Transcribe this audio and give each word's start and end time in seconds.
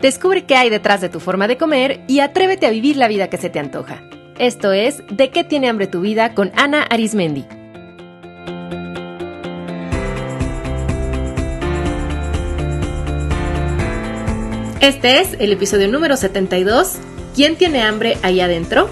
Descubre 0.00 0.44
qué 0.44 0.54
hay 0.54 0.70
detrás 0.70 1.00
de 1.00 1.08
tu 1.08 1.18
forma 1.18 1.48
de 1.48 1.56
comer 1.56 2.00
y 2.06 2.20
atrévete 2.20 2.66
a 2.66 2.70
vivir 2.70 2.96
la 2.96 3.08
vida 3.08 3.28
que 3.28 3.36
se 3.36 3.50
te 3.50 3.58
antoja. 3.58 4.02
Esto 4.38 4.72
es 4.72 5.02
De 5.10 5.30
qué 5.30 5.42
tiene 5.42 5.68
hambre 5.68 5.88
tu 5.88 6.00
vida 6.00 6.34
con 6.34 6.52
Ana 6.54 6.84
Arismendi. 6.84 7.44
Este 14.80 15.20
es 15.20 15.34
el 15.40 15.52
episodio 15.52 15.88
número 15.88 16.16
72. 16.16 16.98
¿Quién 17.34 17.56
tiene 17.56 17.82
hambre 17.82 18.16
ahí 18.22 18.40
adentro? 18.40 18.88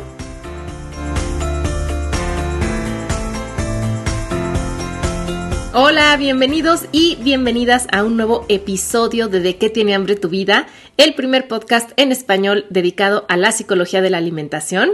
Hola, 5.78 6.16
bienvenidos 6.16 6.86
y 6.90 7.16
bienvenidas 7.16 7.86
a 7.92 8.02
un 8.02 8.16
nuevo 8.16 8.46
episodio 8.48 9.28
de 9.28 9.40
De 9.40 9.58
qué 9.58 9.68
tiene 9.68 9.94
hambre 9.94 10.16
tu 10.16 10.30
vida, 10.30 10.68
el 10.96 11.14
primer 11.14 11.48
podcast 11.48 11.90
en 11.96 12.12
español 12.12 12.64
dedicado 12.70 13.26
a 13.28 13.36
la 13.36 13.52
psicología 13.52 14.00
de 14.00 14.08
la 14.08 14.16
alimentación. 14.16 14.88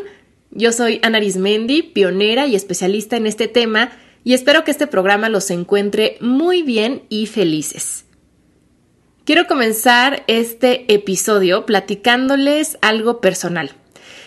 Yo 0.50 0.72
soy 0.72 0.98
Ana 1.04 1.18
Arismendi, 1.18 1.82
pionera 1.82 2.48
y 2.48 2.56
especialista 2.56 3.16
en 3.16 3.28
este 3.28 3.46
tema, 3.46 3.92
y 4.24 4.34
espero 4.34 4.64
que 4.64 4.72
este 4.72 4.88
programa 4.88 5.28
los 5.28 5.52
encuentre 5.52 6.16
muy 6.20 6.62
bien 6.62 7.04
y 7.08 7.26
felices. 7.26 8.04
Quiero 9.24 9.46
comenzar 9.46 10.24
este 10.26 10.92
episodio 10.92 11.64
platicándoles 11.64 12.76
algo 12.82 13.20
personal. 13.20 13.70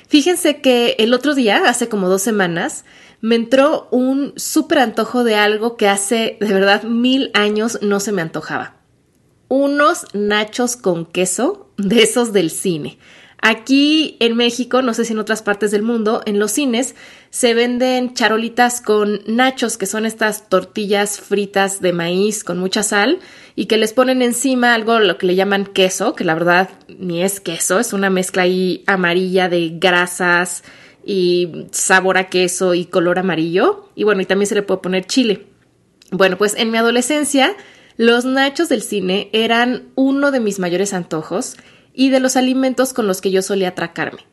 Fíjense 0.07 0.62
que 0.62 0.95
el 0.99 1.13
otro 1.13 1.35
día, 1.35 1.63
hace 1.67 1.90
como 1.90 2.07
dos 2.07 2.21
semanas, 2.21 2.85
me 3.25 3.34
entró 3.34 3.88
un 3.89 4.34
súper 4.35 4.77
antojo 4.77 5.23
de 5.23 5.34
algo 5.34 5.77
que 5.77 5.88
hace 5.88 6.38
de 6.39 6.53
verdad 6.53 6.84
mil 6.84 7.31
años 7.34 7.79
no 7.81 7.99
se 7.99 8.11
me 8.11 8.21
antojaba. 8.21 8.75
Unos 9.48 10.05
nachos 10.13 10.76
con 10.76 11.07
queso 11.07 11.71
de 11.76 12.03
esos 12.03 12.34
del 12.34 12.51
cine. 12.51 12.99
Aquí 13.41 14.15
en 14.20 14.35
México, 14.35 14.84
no 14.84 14.93
sé 14.93 15.05
si 15.05 15.13
en 15.13 15.20
otras 15.20 15.41
partes 15.41 15.71
del 15.71 15.81
mundo, 15.81 16.21
en 16.27 16.37
los 16.37 16.51
cines 16.51 16.93
se 17.31 17.55
venden 17.55 18.13
charolitas 18.13 18.79
con 18.79 19.21
nachos, 19.26 19.77
que 19.77 19.87
son 19.87 20.05
estas 20.05 20.48
tortillas 20.48 21.20
fritas 21.20 21.81
de 21.81 21.93
maíz 21.93 22.43
con 22.43 22.59
mucha 22.59 22.84
sal 22.84 23.18
y 23.55 23.65
que 23.65 23.77
les 23.77 23.91
ponen 23.91 24.21
encima 24.21 24.76
algo 24.76 24.99
lo 24.99 25.18
que 25.18 25.26
le 25.26 25.34
llaman 25.34 25.65
queso, 25.65 26.13
que 26.13 26.26
la 26.26 26.35
verdad 26.35 26.70
ni 26.99 27.23
es 27.23 27.40
queso, 27.40 27.79
es 27.79 27.91
una 27.91 28.12
mezcla 28.12 28.43
ahí 28.43 28.84
amarilla 28.85 29.49
de 29.49 29.71
grasas, 29.79 30.63
y 31.05 31.67
sabor 31.71 32.17
a 32.17 32.29
queso 32.29 32.73
y 32.73 32.85
color 32.85 33.20
amarillo. 33.20 33.89
Y 33.95 34.03
bueno, 34.03 34.21
y 34.21 34.25
también 34.25 34.48
se 34.48 34.55
le 34.55 34.63
puede 34.63 34.81
poner 34.81 35.05
chile. 35.05 35.45
Bueno, 36.12 36.37
pues 36.37 36.55
en 36.57 36.71
mi 36.71 36.77
adolescencia 36.77 37.55
los 37.97 38.25
nachos 38.25 38.67
del 38.67 38.81
cine 38.81 39.29
eran 39.31 39.84
uno 39.95 40.31
de 40.31 40.41
mis 40.41 40.59
mayores 40.59 40.93
antojos 40.93 41.55
y 41.93 42.09
de 42.09 42.20
los 42.20 42.35
alimentos 42.35 42.93
con 42.93 43.07
los 43.07 43.21
que 43.21 43.31
yo 43.31 43.41
solía 43.41 43.70
atracarme. 43.70 44.25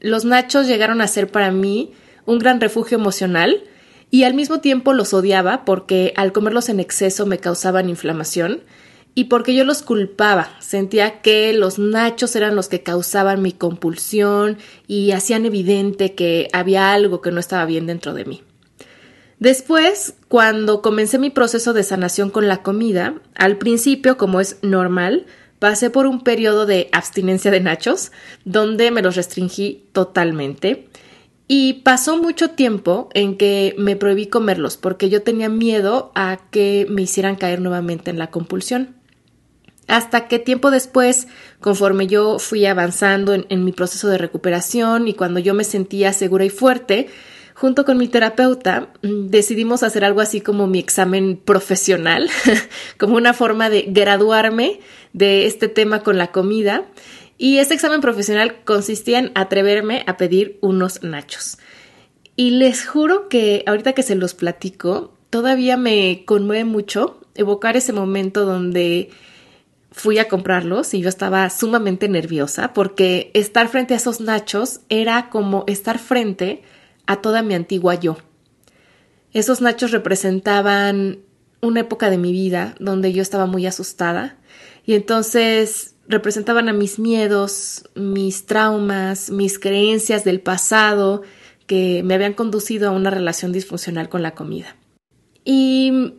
Los 0.00 0.24
nachos 0.24 0.66
llegaron 0.66 1.00
a 1.00 1.08
ser 1.08 1.30
para 1.30 1.50
mí 1.50 1.92
un 2.24 2.38
gran 2.38 2.60
refugio 2.60 2.96
emocional 2.96 3.62
y 4.10 4.22
al 4.22 4.32
mismo 4.32 4.60
tiempo 4.60 4.94
los 4.94 5.12
odiaba 5.12 5.64
porque 5.64 6.14
al 6.16 6.32
comerlos 6.32 6.68
en 6.70 6.80
exceso 6.80 7.26
me 7.26 7.38
causaban 7.38 7.90
inflamación 7.90 8.62
y 9.18 9.24
porque 9.24 9.52
yo 9.52 9.64
los 9.64 9.82
culpaba. 9.82 10.48
Sentía 10.60 11.22
que 11.22 11.52
los 11.52 11.80
nachos 11.80 12.36
eran 12.36 12.54
los 12.54 12.68
que 12.68 12.84
causaban 12.84 13.42
mi 13.42 13.50
compulsión 13.50 14.58
y 14.86 15.10
hacían 15.10 15.44
evidente 15.44 16.14
que 16.14 16.46
había 16.52 16.92
algo 16.92 17.20
que 17.20 17.32
no 17.32 17.40
estaba 17.40 17.64
bien 17.64 17.88
dentro 17.88 18.14
de 18.14 18.24
mí. 18.24 18.44
Después, 19.40 20.14
cuando 20.28 20.82
comencé 20.82 21.18
mi 21.18 21.30
proceso 21.30 21.72
de 21.72 21.82
sanación 21.82 22.30
con 22.30 22.46
la 22.46 22.62
comida, 22.62 23.16
al 23.34 23.56
principio, 23.58 24.16
como 24.16 24.38
es 24.38 24.58
normal, 24.62 25.26
pasé 25.58 25.90
por 25.90 26.06
un 26.06 26.22
periodo 26.22 26.64
de 26.64 26.88
abstinencia 26.92 27.50
de 27.50 27.58
nachos, 27.58 28.12
donde 28.44 28.92
me 28.92 29.02
los 29.02 29.16
restringí 29.16 29.88
totalmente. 29.90 30.86
Y 31.48 31.80
pasó 31.82 32.18
mucho 32.18 32.50
tiempo 32.50 33.08
en 33.14 33.36
que 33.36 33.74
me 33.78 33.96
prohibí 33.96 34.28
comerlos 34.28 34.76
porque 34.76 35.08
yo 35.08 35.22
tenía 35.22 35.48
miedo 35.48 36.12
a 36.14 36.38
que 36.52 36.86
me 36.88 37.02
hicieran 37.02 37.34
caer 37.34 37.60
nuevamente 37.60 38.12
en 38.12 38.18
la 38.20 38.30
compulsión. 38.30 38.97
Hasta 39.88 40.28
que 40.28 40.38
tiempo 40.38 40.70
después, 40.70 41.28
conforme 41.60 42.06
yo 42.06 42.38
fui 42.38 42.66
avanzando 42.66 43.32
en, 43.32 43.64
mi 43.64 43.72
proceso 43.72 44.08
de 44.08 44.18
recuperación 44.18 45.08
y 45.08 45.14
cuando 45.14 45.40
yo 45.40 45.54
me 45.54 45.64
sentía 45.64 46.12
segura 46.12 46.44
y 46.44 46.50
fuerte, 46.50 47.08
junto 47.54 47.86
con 47.86 47.96
mi 47.96 48.06
terapeuta, 48.06 48.92
mm, 49.02 49.28
decidimos 49.28 49.82
hacer 49.82 50.04
algo 50.04 50.20
así 50.20 50.42
como 50.42 50.66
mi 50.66 50.78
examen 50.78 51.40
profesional, 51.42 52.28
como 52.98 53.16
una 53.16 53.32
forma 53.32 53.70
de 53.70 53.86
graduarme 53.88 54.80
de 55.14 55.46
este 55.46 55.68
tema 55.68 56.02
con 56.02 56.18
la 56.18 56.32
comida. 56.32 56.84
Y 57.38 57.56
este 57.56 57.72
examen 57.72 58.02
profesional 58.02 58.62
consistía 58.64 59.18
en 59.18 59.32
atreverme 59.34 60.04
a 60.06 60.18
pedir 60.18 60.58
unos 60.60 61.02
nachos. 61.02 61.56
Y 62.36 62.50
les 62.50 62.86
juro 62.86 63.30
que 63.30 63.64
ahorita 63.66 63.94
que 63.94 64.02
se 64.02 64.16
los 64.16 64.34
platico, 64.34 65.16
todavía 65.30 65.78
me 65.78 66.24
conmueve 66.26 66.64
mucho 66.64 67.20
evocar 67.34 67.76
ese 67.78 67.94
momento 67.94 68.44
donde 68.44 69.10
fui 69.98 70.18
a 70.18 70.28
comprarlos 70.28 70.94
y 70.94 71.00
yo 71.00 71.08
estaba 71.08 71.50
sumamente 71.50 72.08
nerviosa 72.08 72.72
porque 72.72 73.32
estar 73.34 73.68
frente 73.68 73.94
a 73.94 73.96
esos 73.96 74.20
nachos 74.20 74.80
era 74.88 75.28
como 75.28 75.64
estar 75.66 75.98
frente 75.98 76.62
a 77.06 77.16
toda 77.16 77.42
mi 77.42 77.54
antigua 77.54 77.96
yo. 77.96 78.16
Esos 79.32 79.60
nachos 79.60 79.90
representaban 79.90 81.18
una 81.60 81.80
época 81.80 82.10
de 82.10 82.18
mi 82.18 82.30
vida 82.30 82.76
donde 82.78 83.12
yo 83.12 83.22
estaba 83.22 83.46
muy 83.46 83.66
asustada 83.66 84.38
y 84.86 84.94
entonces 84.94 85.96
representaban 86.06 86.68
a 86.68 86.72
mis 86.72 87.00
miedos, 87.00 87.90
mis 87.96 88.46
traumas, 88.46 89.30
mis 89.30 89.58
creencias 89.58 90.24
del 90.24 90.40
pasado 90.40 91.22
que 91.66 92.02
me 92.04 92.14
habían 92.14 92.34
conducido 92.34 92.88
a 92.88 92.92
una 92.92 93.10
relación 93.10 93.52
disfuncional 93.52 94.08
con 94.08 94.22
la 94.22 94.34
comida. 94.34 94.76
Y 95.44 96.14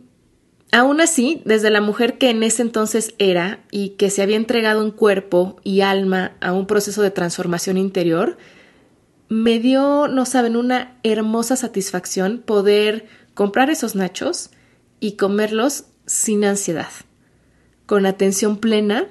Aún 0.72 1.00
así, 1.00 1.42
desde 1.44 1.70
la 1.70 1.80
mujer 1.80 2.16
que 2.16 2.30
en 2.30 2.42
ese 2.44 2.62
entonces 2.62 3.14
era 3.18 3.64
y 3.72 3.90
que 3.90 4.08
se 4.08 4.22
había 4.22 4.36
entregado 4.36 4.84
en 4.84 4.92
cuerpo 4.92 5.60
y 5.64 5.80
alma 5.80 6.32
a 6.40 6.52
un 6.52 6.66
proceso 6.66 7.02
de 7.02 7.10
transformación 7.10 7.76
interior, 7.76 8.38
me 9.28 9.58
dio, 9.58 10.06
no 10.06 10.26
saben, 10.26 10.56
una 10.56 10.96
hermosa 11.02 11.56
satisfacción 11.56 12.38
poder 12.38 13.06
comprar 13.34 13.68
esos 13.70 13.96
nachos 13.96 14.50
y 15.00 15.12
comerlos 15.12 15.86
sin 16.06 16.44
ansiedad, 16.44 16.90
con 17.86 18.06
atención 18.06 18.58
plena 18.58 19.06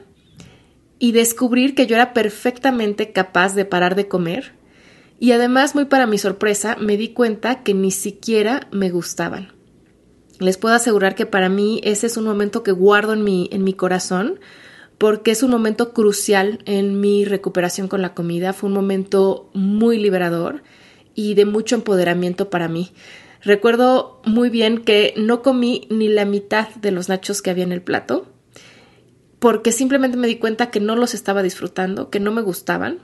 y 0.97 1.11
descubrir 1.11 1.75
que 1.75 1.87
yo 1.87 1.95
era 1.95 2.13
perfectamente 2.13 3.11
capaz 3.11 3.53
de 3.53 3.65
parar 3.65 3.95
de 3.95 4.07
comer. 4.07 4.53
Y 5.19 5.33
además, 5.33 5.75
muy 5.75 5.85
para 5.85 6.07
mi 6.07 6.17
sorpresa, 6.17 6.77
me 6.79 6.95
di 6.95 7.09
cuenta 7.09 7.63
que 7.63 7.73
ni 7.73 7.91
siquiera 7.91 8.67
me 8.71 8.89
gustaban 8.89 9.58
les 10.39 10.57
puedo 10.57 10.75
asegurar 10.75 11.15
que 11.15 11.25
para 11.25 11.49
mí 11.49 11.81
ese 11.83 12.07
es 12.07 12.17
un 12.17 12.25
momento 12.25 12.63
que 12.63 12.71
guardo 12.71 13.13
en 13.13 13.23
mi, 13.23 13.49
en 13.51 13.63
mi 13.63 13.73
corazón 13.73 14.39
porque 14.97 15.31
es 15.31 15.43
un 15.43 15.51
momento 15.51 15.93
crucial 15.93 16.59
en 16.65 16.99
mi 16.99 17.23
recuperación 17.23 17.87
con 17.87 18.01
la 18.01 18.13
comida. 18.13 18.51
Fue 18.51 18.67
un 18.67 18.75
momento 18.75 19.49
muy 19.53 19.97
liberador 19.97 20.61
y 21.15 21.35
de 21.35 21.45
mucho 21.45 21.75
empoderamiento 21.75 22.49
para 22.49 22.67
mí. 22.67 22.91
Recuerdo 23.41 24.21
muy 24.25 24.49
bien 24.49 24.79
que 24.79 25.13
no 25.15 25.41
comí 25.41 25.87
ni 25.89 26.09
la 26.09 26.25
mitad 26.25 26.67
de 26.75 26.91
los 26.91 27.07
nachos 27.07 27.41
que 27.41 27.49
había 27.49 27.63
en 27.63 27.71
el 27.71 27.81
plato 27.81 28.27
porque 29.39 29.71
simplemente 29.71 30.17
me 30.17 30.27
di 30.27 30.35
cuenta 30.35 30.69
que 30.69 30.81
no 30.81 30.97
los 30.97 31.13
estaba 31.13 31.41
disfrutando, 31.41 32.09
que 32.09 32.19
no 32.19 32.31
me 32.31 32.41
gustaban. 32.41 32.99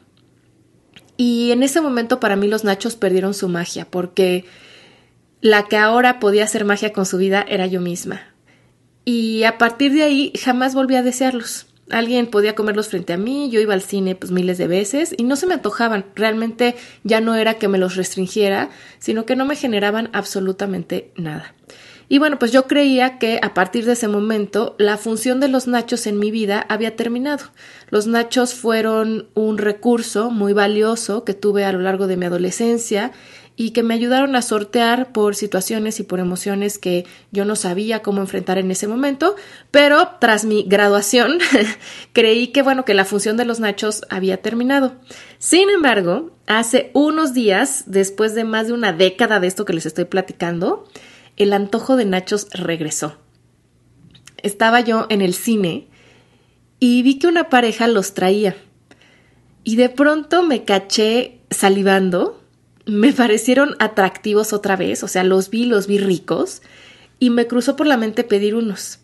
Y 1.16 1.52
en 1.52 1.64
ese 1.64 1.80
momento 1.80 2.20
para 2.20 2.36
mí 2.36 2.48
los 2.50 2.66
nachos 2.66 2.98
perdieron 2.98 3.34
su 3.34 3.48
magia 3.48 3.88
porque 3.90 4.44
la 5.42 5.64
que 5.64 5.78
ahora 5.78 6.20
podía 6.20 6.44
hacer 6.44 6.66
magia 6.66 6.94
con 6.94 7.06
su 7.06 7.18
vida 7.18 7.46
era 7.48 7.68
yo 7.68 7.82
misma. 7.82 8.22
Y 9.06 9.44
a 9.44 9.58
partir 9.58 9.94
de 9.94 10.04
ahí 10.04 10.34
jamás 10.44 10.74
volví 10.74 10.96
a 10.96 11.04
desearlos. 11.04 11.68
Alguien 11.92 12.26
podía 12.26 12.56
comerlos 12.56 12.88
frente 12.88 13.14
a 13.14 13.18
mí, 13.18 13.52
yo 13.52 13.60
iba 13.60 13.76
al 13.76 13.84
cine 13.84 14.16
pues 14.16 14.32
miles 14.32 14.58
de 14.58 14.68
veces 14.68 15.14
y 15.16 15.24
no 15.24 15.36
se 15.36 15.46
me 15.46 15.54
antojaban. 15.54 16.06
Realmente 16.16 16.76
ya 17.04 17.22
no 17.22 17.36
era 17.36 17.56
que 17.56 17.68
me 17.68 17.78
los 17.78 17.96
restringiera, 17.96 18.72
sino 18.98 19.28
que 19.28 19.36
no 19.36 19.46
me 19.46 19.56
generaban 19.56 20.10
absolutamente 20.12 21.12
nada. 21.16 21.54
Y 22.08 22.20
bueno, 22.20 22.38
pues 22.38 22.52
yo 22.52 22.68
creía 22.68 23.18
que 23.18 23.40
a 23.42 23.54
partir 23.54 23.86
de 23.86 23.94
ese 23.94 24.08
momento 24.08 24.76
la 24.78 24.98
función 24.98 25.40
de 25.40 25.48
los 25.48 25.68
nachos 25.68 26.06
en 26.06 26.20
mi 26.20 26.30
vida 26.32 26.66
había 26.70 26.96
terminado. 26.96 27.46
Los 27.90 28.06
nachos 28.08 28.54
fueron 28.54 29.28
un 29.34 29.58
recurso 29.58 30.30
muy 30.30 30.54
valioso 30.54 31.24
que 31.24 31.34
tuve 31.34 31.66
a 31.66 31.72
lo 31.72 31.80
largo 31.80 32.08
de 32.08 32.18
mi 32.18 32.26
adolescencia 32.26 33.12
y 33.58 33.72
que 33.72 33.84
me 33.84 33.94
ayudaron 33.94 34.36
a 34.36 34.42
sortear 34.42 35.12
por 35.14 35.36
situaciones 35.36 36.00
y 36.00 36.04
por 36.04 36.20
emociones 36.20 36.78
que 36.78 37.06
yo 37.32 37.46
no 37.46 37.56
sabía 37.56 38.02
cómo 38.02 38.22
enfrentar 38.22 38.58
en 38.58 38.70
ese 38.70 38.88
momento, 38.88 39.36
pero 39.72 40.10
tras 40.20 40.44
mi 40.44 40.64
graduación 40.64 41.40
creí 42.14 42.48
que 42.48 42.62
bueno, 42.62 42.84
que 42.84 42.94
la 42.94 43.06
función 43.06 43.38
de 43.38 43.46
los 43.46 43.60
nachos 43.60 44.04
había 44.10 44.42
terminado. 44.42 44.96
Sin 45.40 45.70
embargo, 45.70 46.32
hace 46.48 46.92
unos 46.94 47.34
días, 47.34 47.84
después 47.88 48.36
de 48.36 48.44
más 48.44 48.68
de 48.68 48.74
una 48.74 48.92
década 48.92 49.40
de 49.40 49.48
esto 49.48 49.64
que 49.64 49.74
les 49.74 49.86
estoy 49.86 50.06
platicando, 50.06 50.86
el 51.38 51.54
antojo 51.54 51.96
de 51.96 52.06
nachos 52.06 52.48
regresó. 52.52 53.18
Estaba 54.44 54.82
yo 54.82 55.08
en 55.10 55.22
el 55.22 55.34
cine 55.34 55.88
y 56.80 57.02
vi 57.04 57.20
que 57.20 57.28
una 57.28 57.50
pareja 57.50 57.88
los 57.88 58.14
traía. 58.14 58.56
Y 59.64 59.78
de 59.78 59.90
pronto 59.90 60.44
me 60.44 60.64
caché 60.64 61.40
salivando, 61.50 62.45
me 62.86 63.14
parecieron 63.14 63.76
atractivos 63.80 64.54
otra 64.54 64.76
vez, 64.76 65.04
o 65.04 65.08
sea, 65.08 65.24
los 65.24 65.50
vi, 65.50 65.66
los 65.66 65.88
vi 65.88 65.98
ricos, 65.98 66.62
y 67.20 67.30
me 67.30 67.48
cruzó 67.48 67.76
por 67.76 67.88
la 67.88 67.98
mente 67.98 68.24
pedir 68.24 68.56
unos. 68.56 69.00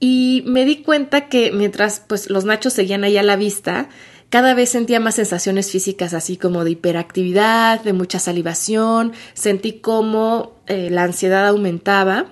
Y 0.00 0.44
me 0.46 0.64
di 0.64 0.82
cuenta 0.82 1.28
que 1.28 1.50
mientras 1.52 2.00
pues 2.06 2.30
los 2.30 2.44
nachos 2.44 2.72
seguían 2.72 3.04
ahí 3.04 3.16
a 3.16 3.22
la 3.22 3.36
vista, 3.36 3.88
cada 4.30 4.54
vez 4.54 4.68
sentía 4.70 5.00
más 5.00 5.14
sensaciones 5.14 5.70
físicas 5.70 6.12
así 6.12 6.36
como 6.36 6.64
de 6.64 6.72
hiperactividad, 6.72 7.82
de 7.82 7.94
mucha 7.94 8.18
salivación, 8.18 9.12
sentí 9.34 9.80
como 9.80 10.60
eh, 10.66 10.88
la 10.90 11.04
ansiedad 11.04 11.46
aumentaba. 11.48 12.26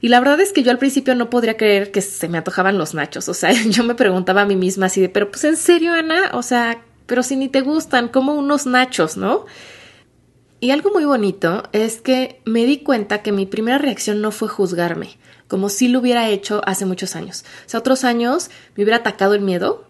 Y 0.00 0.08
la 0.08 0.20
verdad 0.20 0.40
es 0.40 0.52
que 0.52 0.62
yo 0.62 0.70
al 0.70 0.78
principio 0.78 1.14
no 1.14 1.30
podría 1.30 1.56
creer 1.56 1.90
que 1.90 2.02
se 2.02 2.28
me 2.28 2.38
antojaban 2.38 2.78
los 2.78 2.94
nachos. 2.94 3.28
O 3.28 3.34
sea, 3.34 3.50
yo 3.68 3.82
me 3.82 3.94
preguntaba 3.94 4.42
a 4.42 4.46
mí 4.46 4.56
misma 4.56 4.86
así 4.86 5.00
de, 5.00 5.08
pero 5.08 5.30
pues 5.30 5.42
en 5.44 5.56
serio, 5.56 5.94
Ana, 5.94 6.30
o 6.34 6.42
sea, 6.42 6.82
pero 7.06 7.22
si 7.22 7.36
ni 7.36 7.48
te 7.48 7.62
gustan, 7.62 8.08
como 8.08 8.34
unos 8.34 8.66
nachos, 8.66 9.16
¿no? 9.16 9.46
Y 10.60 10.70
algo 10.72 10.90
muy 10.90 11.04
bonito 11.04 11.62
es 11.72 12.00
que 12.00 12.40
me 12.44 12.64
di 12.64 12.78
cuenta 12.78 13.22
que 13.22 13.30
mi 13.30 13.46
primera 13.46 13.78
reacción 13.78 14.20
no 14.20 14.32
fue 14.32 14.48
juzgarme, 14.48 15.16
como 15.46 15.68
si 15.68 15.86
lo 15.88 16.00
hubiera 16.00 16.28
hecho 16.28 16.62
hace 16.66 16.84
muchos 16.84 17.14
años. 17.14 17.44
O 17.66 17.68
sea, 17.68 17.80
otros 17.80 18.02
años 18.04 18.50
me 18.74 18.82
hubiera 18.82 18.98
atacado 18.98 19.34
el 19.34 19.40
miedo 19.40 19.87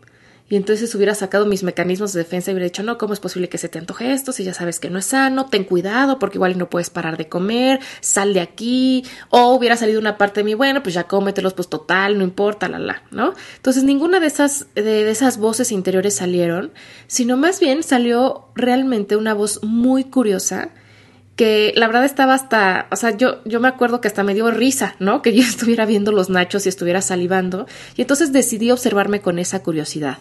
y 0.51 0.57
entonces 0.57 0.95
hubiera 0.95 1.15
sacado 1.15 1.45
mis 1.45 1.63
mecanismos 1.63 2.13
de 2.13 2.21
defensa 2.21 2.51
y 2.51 2.55
hubiera 2.55 2.65
dicho, 2.65 2.83
no, 2.83 2.97
¿cómo 2.97 3.13
es 3.13 3.21
posible 3.21 3.51
que 3.51 3.59
se 3.59 3.69
te 3.69 3.79
antoje 3.79 4.13
esto 4.13 4.33
si 4.33 4.45
ya 4.45 4.55
sabes 4.55 4.81
que 4.81 4.89
no 4.89 4.99
es 4.99 5.07
sano? 5.07 5.47
Ten 5.47 5.65
cuidado 5.65 6.19
porque 6.19 6.39
igual 6.39 6.57
no 6.57 6.71
puedes 6.71 6.89
parar 6.89 7.19
de 7.19 7.29
comer, 7.29 7.81
sal 8.01 8.33
de 8.33 8.41
aquí. 8.41 9.05
O 9.29 9.55
hubiera 9.55 9.77
salido 9.77 10.01
una 10.01 10.17
parte 10.17 10.41
de 10.41 10.45
mí, 10.45 10.55
bueno, 10.55 10.83
pues 10.83 10.95
ya 10.95 11.05
cómetelos, 11.05 11.53
pues 11.53 11.69
total, 11.69 12.17
no 12.17 12.25
importa, 12.25 12.69
la, 12.69 12.79
la, 12.79 13.03
¿no? 13.11 13.35
Entonces 13.57 13.85
ninguna 13.85 14.21
de 14.21 14.27
esas, 14.27 14.67
de 14.75 15.11
esas 15.11 15.37
voces 15.37 15.71
interiores 15.71 16.15
salieron, 16.15 16.73
sino 17.09 17.37
más 17.37 17.61
bien 17.61 17.83
salió 17.83 18.49
realmente 18.55 19.17
una 19.17 19.35
voz 19.35 19.63
muy 19.63 20.05
curiosa 20.05 20.71
que 21.39 21.73
la 21.77 21.87
verdad 21.87 22.05
estaba 22.05 22.35
hasta, 22.35 22.89
o 22.91 22.97
sea, 22.97 23.17
yo, 23.17 23.45
yo 23.45 23.61
me 23.61 23.69
acuerdo 23.69 24.01
que 24.01 24.09
hasta 24.09 24.25
me 24.25 24.35
dio 24.35 24.51
risa, 24.51 24.97
¿no? 24.99 25.23
Que 25.23 25.33
yo 25.33 25.43
estuviera 25.45 25.87
viendo 25.87 26.11
los 26.11 26.31
nachos 26.31 26.67
y 26.67 26.69
estuviera 26.69 27.01
salivando. 27.01 27.67
Y 27.97 28.01
entonces 28.01 28.33
decidí 28.33 28.73
observarme 28.73 29.21
con 29.21 29.39
esa 29.39 29.63
curiosidad. 29.63 30.19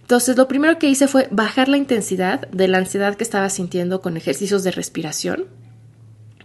Entonces, 0.00 0.36
lo 0.36 0.46
primero 0.46 0.78
que 0.78 0.88
hice 0.88 1.08
fue 1.08 1.26
bajar 1.32 1.68
la 1.68 1.76
intensidad 1.76 2.48
de 2.50 2.68
la 2.68 2.78
ansiedad 2.78 3.16
que 3.16 3.24
estaba 3.24 3.50
sintiendo 3.50 4.00
con 4.00 4.16
ejercicios 4.16 4.62
de 4.62 4.70
respiración. 4.70 5.46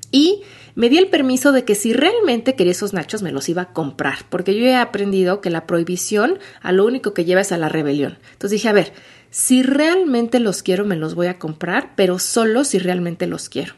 Y 0.10 0.42
me 0.74 0.90
di 0.90 0.98
el 0.98 1.10
permiso 1.10 1.52
de 1.52 1.64
que 1.64 1.76
si 1.76 1.94
realmente 1.94 2.56
quería 2.56 2.72
esos 2.72 2.94
nachos 2.94 3.22
me 3.22 3.32
los 3.32 3.48
iba 3.48 3.62
a 3.62 3.74
comprar, 3.74 4.26
porque 4.30 4.56
yo 4.56 4.66
he 4.66 4.76
aprendido 4.76 5.40
que 5.40 5.52
la 5.52 5.68
prohibición 5.68 6.40
a 6.62 6.72
lo 6.72 6.84
único 6.84 7.14
que 7.14 7.26
lleva 7.26 7.42
es 7.42 7.52
a 7.52 7.60
la 7.60 7.70
rebelión. 7.70 8.18
Entonces 8.32 8.52
dije, 8.52 8.70
a 8.70 8.74
ver, 8.74 8.92
si 9.30 9.62
realmente 9.62 10.40
los 10.40 10.64
quiero 10.64 10.84
me 10.84 10.96
los 10.96 11.14
voy 11.14 11.28
a 11.28 11.38
comprar, 11.38 11.92
pero 11.96 12.18
solo 12.18 12.64
si 12.64 12.80
realmente 12.80 13.28
los 13.28 13.50
quiero. 13.50 13.76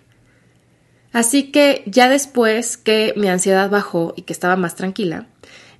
Así 1.17 1.51
que 1.51 1.81
ya 1.87 2.09
después 2.09 2.77
que 2.77 3.15
mi 3.17 3.27
ansiedad 3.27 3.71
bajó 3.71 4.13
y 4.15 4.21
que 4.21 4.33
estaba 4.33 4.55
más 4.55 4.75
tranquila, 4.75 5.25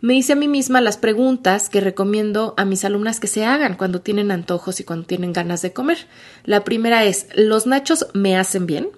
me 0.01 0.15
hice 0.15 0.33
a 0.33 0.35
mí 0.35 0.47
misma 0.47 0.81
las 0.81 0.97
preguntas 0.97 1.69
que 1.69 1.79
recomiendo 1.79 2.55
a 2.57 2.65
mis 2.65 2.83
alumnas 2.83 3.19
que 3.19 3.27
se 3.27 3.45
hagan 3.45 3.75
cuando 3.75 4.01
tienen 4.01 4.31
antojos 4.31 4.79
y 4.79 4.83
cuando 4.83 5.05
tienen 5.05 5.33
ganas 5.33 5.61
de 5.61 5.73
comer. 5.73 6.07
La 6.43 6.63
primera 6.63 7.03
es, 7.03 7.27
¿los 7.35 7.67
nachos 7.67 8.07
me 8.15 8.35
hacen 8.35 8.65
bien? 8.65 8.89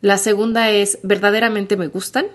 La 0.00 0.18
segunda 0.18 0.70
es, 0.70 0.98
¿verdaderamente 1.04 1.76
me 1.76 1.86
gustan? 1.86 2.26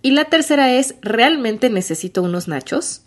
Y 0.00 0.12
la 0.12 0.24
tercera 0.24 0.72
es, 0.72 0.94
¿realmente 1.02 1.68
necesito 1.68 2.22
unos 2.22 2.48
nachos? 2.48 3.02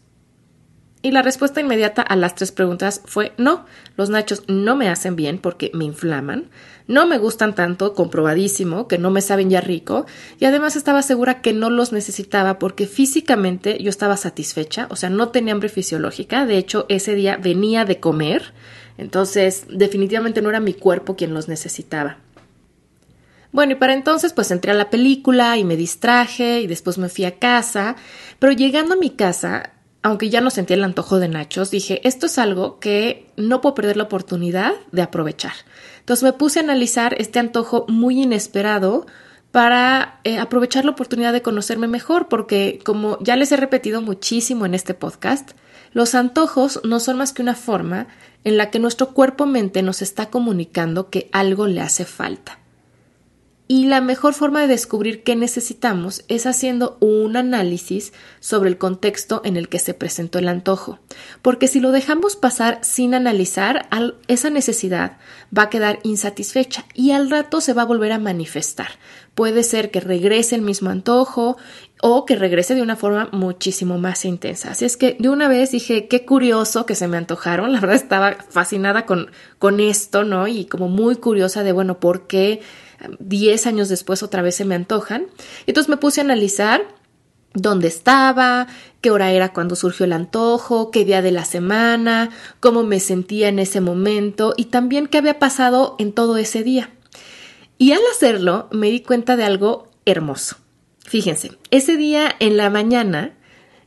Y 1.02 1.10
la 1.10 1.22
respuesta 1.22 1.60
inmediata 1.60 2.02
a 2.02 2.16
las 2.16 2.36
tres 2.36 2.52
preguntas 2.52 3.02
fue 3.06 3.34
no, 3.38 3.66
los 3.98 4.10
nachos 4.10 4.44
no 4.48 4.76
me 4.76 4.90
hacen 4.90 5.16
bien 5.18 5.38
porque 5.38 5.70
me 5.74 5.86
inflaman, 5.86 6.52
no 6.88 7.06
me 7.08 7.18
gustan 7.18 7.56
tanto, 7.56 7.94
comprobadísimo, 7.94 8.88
que 8.88 8.98
no 8.98 9.12
me 9.12 9.22
saben 9.22 9.50
ya 9.50 9.62
rico, 9.62 10.06
y 10.40 10.46
además 10.46 10.76
estaba 10.76 11.02
segura 11.02 11.42
que 11.42 11.54
no 11.54 11.70
los 11.70 11.92
necesitaba 11.92 12.60
porque 12.60 12.88
físicamente 12.88 13.82
yo 13.82 13.90
estaba 13.90 14.18
satisfecha, 14.18 14.88
o 14.90 14.96
sea, 14.96 15.10
no 15.10 15.30
tenía 15.30 15.54
hambre 15.54 15.70
fisiológica, 15.70 16.46
de 16.46 16.58
hecho 16.58 16.86
ese 16.90 17.16
día 17.16 17.38
venía 17.38 17.86
de 17.86 18.00
comer, 18.00 18.54
entonces 18.98 19.66
definitivamente 19.70 20.42
no 20.42 20.50
era 20.50 20.60
mi 20.60 20.74
cuerpo 20.74 21.16
quien 21.16 21.34
los 21.34 21.48
necesitaba. 21.48 22.18
Bueno, 23.52 23.74
y 23.74 23.76
para 23.76 23.94
entonces 23.94 24.34
pues 24.34 24.50
entré 24.50 24.72
a 24.72 24.76
la 24.76 24.90
película 24.90 25.58
y 25.58 25.64
me 25.64 25.78
distraje 25.78 26.62
y 26.62 26.68
después 26.68 26.98
me 26.98 27.08
fui 27.08 27.26
a 27.26 27.38
casa, 27.38 27.96
pero 28.40 28.52
llegando 28.52 28.96
a 28.96 28.98
mi 28.98 29.12
casa 29.12 29.73
aunque 30.04 30.30
ya 30.30 30.42
no 30.42 30.50
sentía 30.50 30.76
el 30.76 30.84
antojo 30.84 31.20
de 31.20 31.30
nachos, 31.30 31.72
dije, 31.72 32.02
esto 32.08 32.26
es 32.26 32.38
algo 32.38 32.80
que 32.80 33.32
no 33.38 33.62
puedo 33.62 33.74
perder 33.74 33.98
la 33.98 34.04
oportunidad 34.04 34.74
de 34.92 35.02
aprovechar. 35.02 35.54
Entonces 36.00 36.24
me 36.24 36.34
puse 36.34 36.60
a 36.60 36.64
analizar 36.64 37.16
este 37.18 37.40
antojo 37.40 37.86
muy 37.88 38.22
inesperado 38.22 39.08
para 39.52 40.20
eh, 40.26 40.40
aprovechar 40.40 40.84
la 40.84 40.92
oportunidad 40.92 41.32
de 41.32 41.42
conocerme 41.42 41.88
mejor, 41.88 42.28
porque 42.28 42.80
como 42.84 43.18
ya 43.22 43.38
les 43.38 43.52
he 43.54 43.58
repetido 43.58 44.02
muchísimo 44.02 44.66
en 44.66 44.74
este 44.74 44.94
podcast, 44.94 45.52
los 45.94 46.16
antojos 46.16 46.82
no 46.84 47.00
son 47.00 47.18
más 47.18 47.32
que 47.32 47.42
una 47.42 47.56
forma 47.56 48.08
en 48.44 48.58
la 48.58 48.72
que 48.72 48.80
nuestro 48.80 49.12
cuerpo-mente 49.12 49.84
nos 49.84 50.02
está 50.02 50.30
comunicando 50.30 51.10
que 51.10 51.30
algo 51.32 51.68
le 51.68 51.80
hace 51.80 52.04
falta. 52.04 52.60
Y 53.66 53.86
la 53.86 54.02
mejor 54.02 54.34
forma 54.34 54.62
de 54.62 54.68
descubrir 54.68 55.24
qué 55.24 55.38
necesitamos 55.38 56.26
es 56.28 56.46
haciendo 56.46 56.98
un 57.00 57.38
análisis 57.38 58.12
sobre 58.42 58.70
el 58.70 58.78
contexto 58.78 59.42
en 59.46 59.56
el 59.56 59.70
que 59.70 59.80
se 59.80 59.94
presentó 59.94 60.38
el 60.38 60.50
antojo. 60.50 61.00
Porque 61.42 61.70
si 61.70 61.80
lo 61.80 61.92
dejamos 61.92 62.36
pasar 62.36 62.80
sin 62.82 63.14
analizar, 63.14 63.88
esa 64.28 64.50
necesidad 64.50 65.18
va 65.58 65.64
a 65.64 65.70
quedar 65.70 66.00
insatisfecha 66.04 66.86
y 66.94 67.12
al 67.12 67.30
rato 67.30 67.62
se 67.62 67.74
va 67.74 67.84
a 67.84 67.86
volver 67.86 68.12
a 68.12 68.20
manifestar. 68.20 68.90
Puede 69.34 69.64
ser 69.64 69.92
que 69.92 70.02
regrese 70.02 70.56
el 70.56 70.62
mismo 70.62 70.90
antojo 70.90 71.58
o 72.02 72.26
que 72.26 72.36
regrese 72.36 72.76
de 72.76 72.82
una 72.82 72.98
forma 72.98 73.30
muchísimo 73.32 73.98
más 73.98 74.26
intensa. 74.26 74.72
Así 74.72 74.84
es 74.84 74.98
que 74.98 75.16
de 75.20 75.30
una 75.30 75.48
vez 75.48 75.72
dije, 75.72 76.10
qué 76.10 76.26
curioso 76.26 76.86
que 76.86 76.96
se 76.96 77.08
me 77.08 77.16
antojaron. 77.16 77.72
La 77.72 77.80
verdad 77.80 77.96
estaba 77.96 78.36
fascinada 78.50 79.06
con, 79.06 79.32
con 79.58 79.80
esto, 79.80 80.26
¿no? 80.26 80.48
Y 80.48 80.66
como 80.66 80.90
muy 80.90 81.16
curiosa 81.16 81.64
de, 81.64 81.72
bueno, 81.72 82.02
¿por 82.02 82.28
qué? 82.28 82.62
10 83.20 83.68
años 83.68 83.90
después 83.90 84.24
otra 84.24 84.42
vez 84.42 84.56
se 84.56 84.66
me 84.66 84.76
antojan. 84.76 85.28
Entonces 85.66 85.90
me 85.90 85.98
puse 85.98 86.22
a 86.22 86.24
analizar 86.24 86.84
dónde 87.54 87.88
estaba, 87.88 88.68
qué 89.02 89.12
hora 89.12 89.32
era 89.32 89.54
cuando 89.54 89.76
surgió 89.76 90.06
el 90.06 90.14
antojo, 90.14 90.92
qué 90.92 91.06
día 91.06 91.22
de 91.22 91.32
la 91.32 91.46
semana, 91.46 92.32
cómo 92.60 92.84
me 92.84 93.00
sentía 93.00 93.48
en 93.48 93.60
ese 93.60 93.82
momento 93.82 94.54
y 94.58 94.66
también 94.66 95.08
qué 95.08 95.20
había 95.20 95.40
pasado 95.40 95.96
en 96.00 96.14
todo 96.14 96.38
ese 96.38 96.64
día. 96.64 96.90
Y 97.78 97.92
al 97.92 98.02
hacerlo 98.12 98.70
me 98.72 98.90
di 98.90 99.02
cuenta 99.02 99.36
de 99.36 99.44
algo 99.44 99.88
hermoso. 100.06 100.58
Fíjense, 101.06 101.52
ese 101.70 101.98
día 101.98 102.34
en 102.40 102.58
la 102.58 102.70
mañana 102.70 103.34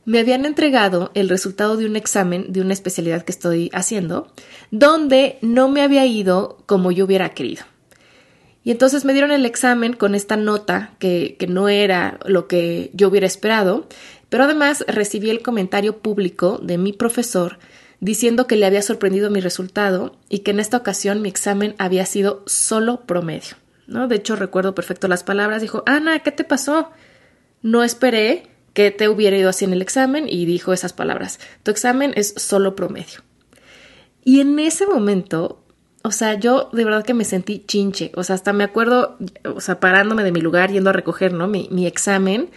me 0.05 0.19
habían 0.19 0.45
entregado 0.45 1.11
el 1.15 1.27
resultado 1.27 1.75
de 1.75 1.85
un 1.85 1.97
examen 1.97 2.53
de 2.53 2.61
una 2.61 2.73
especialidad 2.73 3.23
que 3.23 3.31
estoy 3.33 3.69
haciendo, 3.73 4.31
donde 4.71 5.37
no 5.41 5.67
me 5.67 5.81
había 5.81 6.05
ido 6.05 6.63
como 6.65 6.91
yo 6.91 7.05
hubiera 7.05 7.33
querido. 7.33 7.65
Y 8.67 8.71
entonces 8.71 9.05
me 9.05 9.13
dieron 9.13 9.31
el 9.31 9.45
examen 9.45 9.93
con 9.93 10.13
esta 10.13 10.35
nota 10.35 10.91
que, 10.99 11.37
que 11.39 11.47
no 11.47 11.69
era 11.69 12.19
lo 12.25 12.49
que 12.49 12.91
yo 12.93 13.07
hubiera 13.07 13.25
esperado, 13.25 13.87
pero 14.27 14.43
además 14.43 14.83
recibí 14.89 15.29
el 15.29 15.41
comentario 15.41 15.99
público 15.99 16.59
de 16.61 16.77
mi 16.77 16.91
profesor 16.91 17.59
diciendo 18.01 18.45
que 18.45 18.57
le 18.57 18.65
había 18.65 18.81
sorprendido 18.81 19.29
mi 19.29 19.39
resultado 19.39 20.17
y 20.27 20.39
que 20.39 20.51
en 20.51 20.59
esta 20.59 20.75
ocasión 20.75 21.21
mi 21.21 21.29
examen 21.29 21.75
había 21.77 22.05
sido 22.05 22.43
solo 22.45 23.05
promedio. 23.05 23.55
¿no? 23.87 24.09
De 24.09 24.17
hecho, 24.17 24.35
recuerdo 24.35 24.75
perfecto 24.75 25.07
las 25.07 25.23
palabras. 25.23 25.61
Dijo, 25.61 25.83
Ana, 25.85 26.19
¿qué 26.19 26.33
te 26.33 26.43
pasó? 26.43 26.91
No 27.61 27.85
esperé 27.85 28.49
que 28.73 28.91
te 28.91 29.07
hubiera 29.07 29.37
ido 29.37 29.47
así 29.47 29.63
en 29.63 29.71
el 29.71 29.81
examen 29.81 30.25
y 30.27 30.45
dijo 30.45 30.73
esas 30.73 30.91
palabras. 30.91 31.39
Tu 31.63 31.71
examen 31.71 32.11
es 32.17 32.33
solo 32.35 32.75
promedio. 32.75 33.21
Y 34.25 34.41
en 34.41 34.59
ese 34.59 34.85
momento 34.85 35.63
o 36.07 36.11
sea, 36.11 36.35
yo 36.35 36.69
de 36.71 36.85
verdad 36.85 37.03
que 37.03 37.13
me 37.13 37.25
sentí 37.25 37.65
chinche. 37.67 38.13
O 38.15 38.23
sea, 38.23 38.35
hasta 38.35 38.53
me 38.53 38.63
acuerdo, 38.63 39.17
o 39.43 39.59
sea, 39.59 39.81
parándome 39.81 40.23
de 40.23 40.31
mi 40.31 40.39
lugar, 40.39 40.71
yendo 40.71 40.89
a 40.89 40.93
recoger, 40.93 41.33
¿no? 41.33 41.49
Mi, 41.49 41.85
examen. 41.85 42.49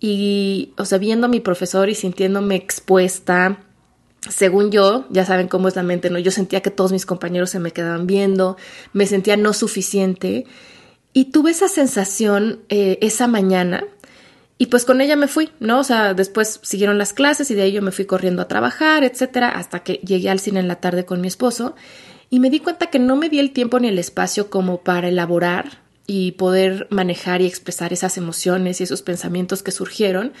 Y, 0.00 0.72
o 0.78 0.86
sea, 0.86 0.96
viendo 0.96 1.26
a 1.26 1.28
mi 1.28 1.40
profesor 1.40 1.90
y 1.90 1.94
sintiéndome 1.94 2.54
expuesta. 2.54 3.58
Según 4.26 4.70
yo, 4.70 5.04
ya 5.10 5.26
saben 5.26 5.48
cómo 5.48 5.68
es 5.68 5.76
la 5.76 5.82
mente, 5.82 6.08
¿no? 6.08 6.18
Yo 6.18 6.30
sentía 6.30 6.62
que 6.62 6.70
todos 6.70 6.92
mis 6.92 7.04
compañeros 7.04 7.50
se 7.50 7.58
me 7.60 7.72
quedaban 7.72 8.06
viendo, 8.06 8.56
me 8.94 9.04
sentía 9.04 9.36
no 9.36 9.52
suficiente. 9.52 10.46
Y 11.12 11.26
tuve 11.26 11.50
esa 11.50 11.68
sensación 11.68 12.60
eh, 12.70 12.96
esa 13.02 13.26
mañana. 13.26 13.84
Y 14.56 14.66
pues 14.66 14.86
con 14.86 15.02
ella 15.02 15.16
me 15.16 15.28
fui, 15.28 15.50
¿no? 15.60 15.80
O 15.80 15.84
sea, 15.84 16.14
después 16.14 16.58
siguieron 16.62 16.96
las 16.96 17.12
clases 17.12 17.50
y 17.50 17.54
de 17.54 17.62
ahí 17.62 17.72
yo 17.72 17.82
me 17.82 17.92
fui 17.92 18.06
corriendo 18.06 18.40
a 18.40 18.48
trabajar, 18.48 19.04
etcétera, 19.04 19.50
hasta 19.50 19.80
que 19.80 20.00
llegué 20.06 20.30
al 20.30 20.40
cine 20.40 20.60
en 20.60 20.68
la 20.68 20.76
tarde 20.76 21.04
con 21.04 21.20
mi 21.20 21.28
esposo 21.28 21.74
y 22.34 22.40
me 22.40 22.50
di 22.50 22.58
cuenta 22.58 22.88
que 22.88 22.98
no 22.98 23.14
me 23.14 23.28
di 23.28 23.38
el 23.38 23.52
tiempo 23.52 23.78
ni 23.78 23.86
el 23.86 23.96
espacio 23.96 24.50
como 24.50 24.78
para 24.78 25.06
elaborar 25.06 25.84
y 26.04 26.32
poder 26.32 26.88
manejar 26.90 27.40
y 27.40 27.46
expresar 27.46 27.92
esas 27.92 28.16
emociones 28.16 28.80
y 28.80 28.82
esos 28.82 29.02
pensamientos 29.02 29.62
que 29.62 29.70
surgieron. 29.70 30.32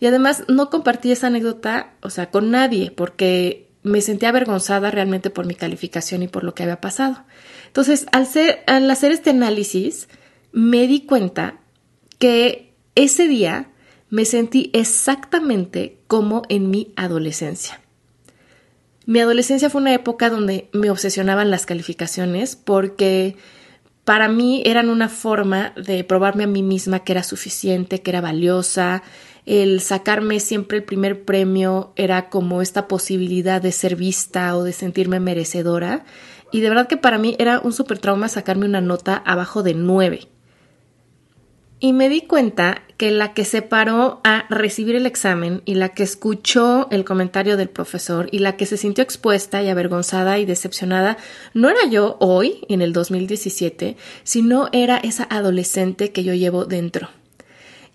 Y 0.00 0.06
además 0.06 0.44
no 0.48 0.70
compartí 0.70 1.12
esa 1.12 1.26
anécdota, 1.26 1.92
o 2.00 2.08
sea, 2.08 2.30
con 2.30 2.50
nadie, 2.50 2.90
porque 2.90 3.68
me 3.82 4.00
sentía 4.00 4.30
avergonzada 4.30 4.90
realmente 4.90 5.28
por 5.28 5.44
mi 5.44 5.54
calificación 5.54 6.22
y 6.22 6.28
por 6.28 6.42
lo 6.42 6.54
que 6.54 6.62
había 6.62 6.80
pasado. 6.80 7.22
Entonces, 7.66 8.06
al, 8.12 8.26
al 8.66 8.90
hacer 8.90 9.12
este 9.12 9.28
análisis, 9.28 10.08
me 10.52 10.86
di 10.86 11.02
cuenta 11.02 11.60
que 12.18 12.72
ese 12.94 13.28
día 13.28 13.72
me 14.08 14.24
sentí 14.24 14.70
exactamente 14.72 15.98
como 16.06 16.44
en 16.48 16.70
mi 16.70 16.94
adolescencia. 16.96 17.81
Mi 19.04 19.18
adolescencia 19.20 19.68
fue 19.68 19.80
una 19.80 19.94
época 19.94 20.30
donde 20.30 20.68
me 20.72 20.90
obsesionaban 20.90 21.50
las 21.50 21.66
calificaciones 21.66 22.54
porque 22.54 23.36
para 24.04 24.28
mí 24.28 24.62
eran 24.64 24.88
una 24.88 25.08
forma 25.08 25.72
de 25.76 26.04
probarme 26.04 26.44
a 26.44 26.48
mí 26.48 26.62
misma 26.62 27.00
que 27.00 27.12
era 27.12 27.22
suficiente, 27.22 28.00
que 28.00 28.10
era 28.10 28.20
valiosa. 28.20 29.02
El 29.44 29.80
sacarme 29.80 30.38
siempre 30.38 30.78
el 30.78 30.84
primer 30.84 31.24
premio 31.24 31.92
era 31.96 32.28
como 32.30 32.62
esta 32.62 32.86
posibilidad 32.86 33.60
de 33.60 33.72
ser 33.72 33.96
vista 33.96 34.56
o 34.56 34.62
de 34.62 34.72
sentirme 34.72 35.18
merecedora. 35.18 36.04
Y 36.52 36.60
de 36.60 36.68
verdad 36.68 36.86
que 36.86 36.96
para 36.96 37.18
mí 37.18 37.34
era 37.38 37.60
un 37.60 37.72
super 37.72 37.98
trauma 37.98 38.28
sacarme 38.28 38.66
una 38.66 38.80
nota 38.80 39.16
abajo 39.16 39.62
de 39.62 39.74
nueve. 39.74 40.28
Y 41.84 41.92
me 41.92 42.08
di 42.08 42.20
cuenta 42.20 42.82
que 42.96 43.10
la 43.10 43.34
que 43.34 43.44
se 43.44 43.60
paró 43.60 44.20
a 44.22 44.44
recibir 44.48 44.94
el 44.94 45.04
examen 45.04 45.62
y 45.64 45.74
la 45.74 45.88
que 45.88 46.04
escuchó 46.04 46.86
el 46.92 47.04
comentario 47.04 47.56
del 47.56 47.70
profesor 47.70 48.28
y 48.30 48.38
la 48.38 48.56
que 48.56 48.66
se 48.66 48.76
sintió 48.76 49.02
expuesta 49.02 49.64
y 49.64 49.68
avergonzada 49.68 50.38
y 50.38 50.44
decepcionada 50.44 51.16
no 51.54 51.68
era 51.68 51.84
yo 51.90 52.18
hoy, 52.20 52.64
en 52.68 52.82
el 52.82 52.92
2017, 52.92 53.96
sino 54.22 54.68
era 54.70 54.98
esa 54.98 55.24
adolescente 55.24 56.12
que 56.12 56.22
yo 56.22 56.34
llevo 56.34 56.66
dentro. 56.66 57.08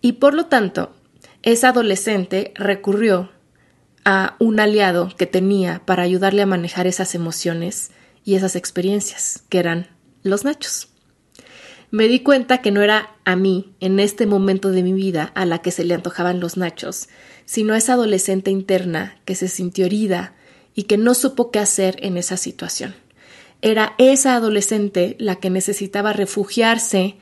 Y 0.02 0.14
por 0.14 0.34
lo 0.34 0.48
tanto, 0.48 0.92
esa 1.42 1.70
adolescente 1.70 2.52
recurrió 2.56 3.32
a 4.04 4.36
un 4.40 4.60
aliado 4.60 5.14
que 5.18 5.28
tenía 5.28 5.82
para 5.86 6.04
ayudarle 6.04 6.42
a 6.42 6.46
manejar 6.46 6.88
esas 6.88 7.16
emociones 7.16 7.92
y 8.26 8.36
esas 8.36 8.58
experiencias, 8.58 9.44
que 9.48 9.60
eran 9.60 9.88
los 10.24 10.44
nachos 10.44 10.90
me 11.90 12.08
di 12.08 12.20
cuenta 12.20 12.60
que 12.60 12.72
no 12.72 12.82
era 12.82 13.16
a 13.24 13.36
mí, 13.36 13.74
en 13.80 14.00
este 14.00 14.26
momento 14.26 14.72
de 14.72 14.84
mi 14.84 14.94
vida, 14.94 15.32
a 15.36 15.46
la 15.46 15.60
que 15.60 15.72
se 15.72 15.84
le 15.84 15.94
antojaban 15.94 16.40
los 16.40 16.58
nachos, 16.58 17.08
sino 17.46 17.74
a 17.74 17.78
esa 17.78 17.94
adolescente 17.94 18.52
interna 18.52 19.20
que 19.26 19.36
se 19.36 19.48
sintió 19.48 19.86
herida 19.86 20.36
y 20.76 20.84
que 20.84 20.98
no 20.98 21.14
supo 21.14 21.50
qué 21.50 21.60
hacer 21.60 21.98
en 22.02 22.18
esa 22.18 22.38
situación. 22.38 22.96
Era 23.62 23.96
esa 23.98 24.36
adolescente 24.36 25.16
la 25.20 25.38
que 25.38 25.50
necesitaba 25.50 26.14
refugiarse 26.14 27.18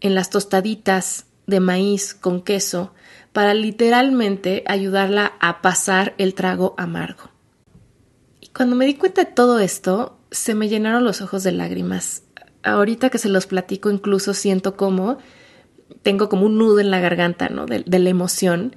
en 0.00 0.14
las 0.14 0.30
tostaditas 0.30 1.26
de 1.46 1.60
maíz 1.60 2.14
con 2.14 2.42
queso 2.42 2.92
para 3.32 3.54
literalmente 3.54 4.64
ayudarla 4.66 5.34
a 5.40 5.62
pasar 5.62 6.14
el 6.18 6.34
trago 6.34 6.74
amargo. 6.76 7.30
Y 8.40 8.48
cuando 8.48 8.76
me 8.76 8.84
di 8.84 8.94
cuenta 8.94 9.24
de 9.24 9.32
todo 9.32 9.60
esto, 9.60 10.18
se 10.30 10.54
me 10.54 10.68
llenaron 10.68 11.04
los 11.04 11.22
ojos 11.22 11.42
de 11.42 11.52
lágrimas 11.52 12.22
ahorita 12.70 13.10
que 13.10 13.18
se 13.18 13.28
los 13.28 13.46
platico 13.46 13.90
incluso 13.90 14.34
siento 14.34 14.76
como 14.76 15.18
tengo 16.02 16.28
como 16.28 16.46
un 16.46 16.58
nudo 16.58 16.80
en 16.80 16.90
la 16.90 17.00
garganta, 17.00 17.48
¿no? 17.48 17.66
De, 17.66 17.82
de 17.86 17.98
la 17.98 18.10
emoción. 18.10 18.76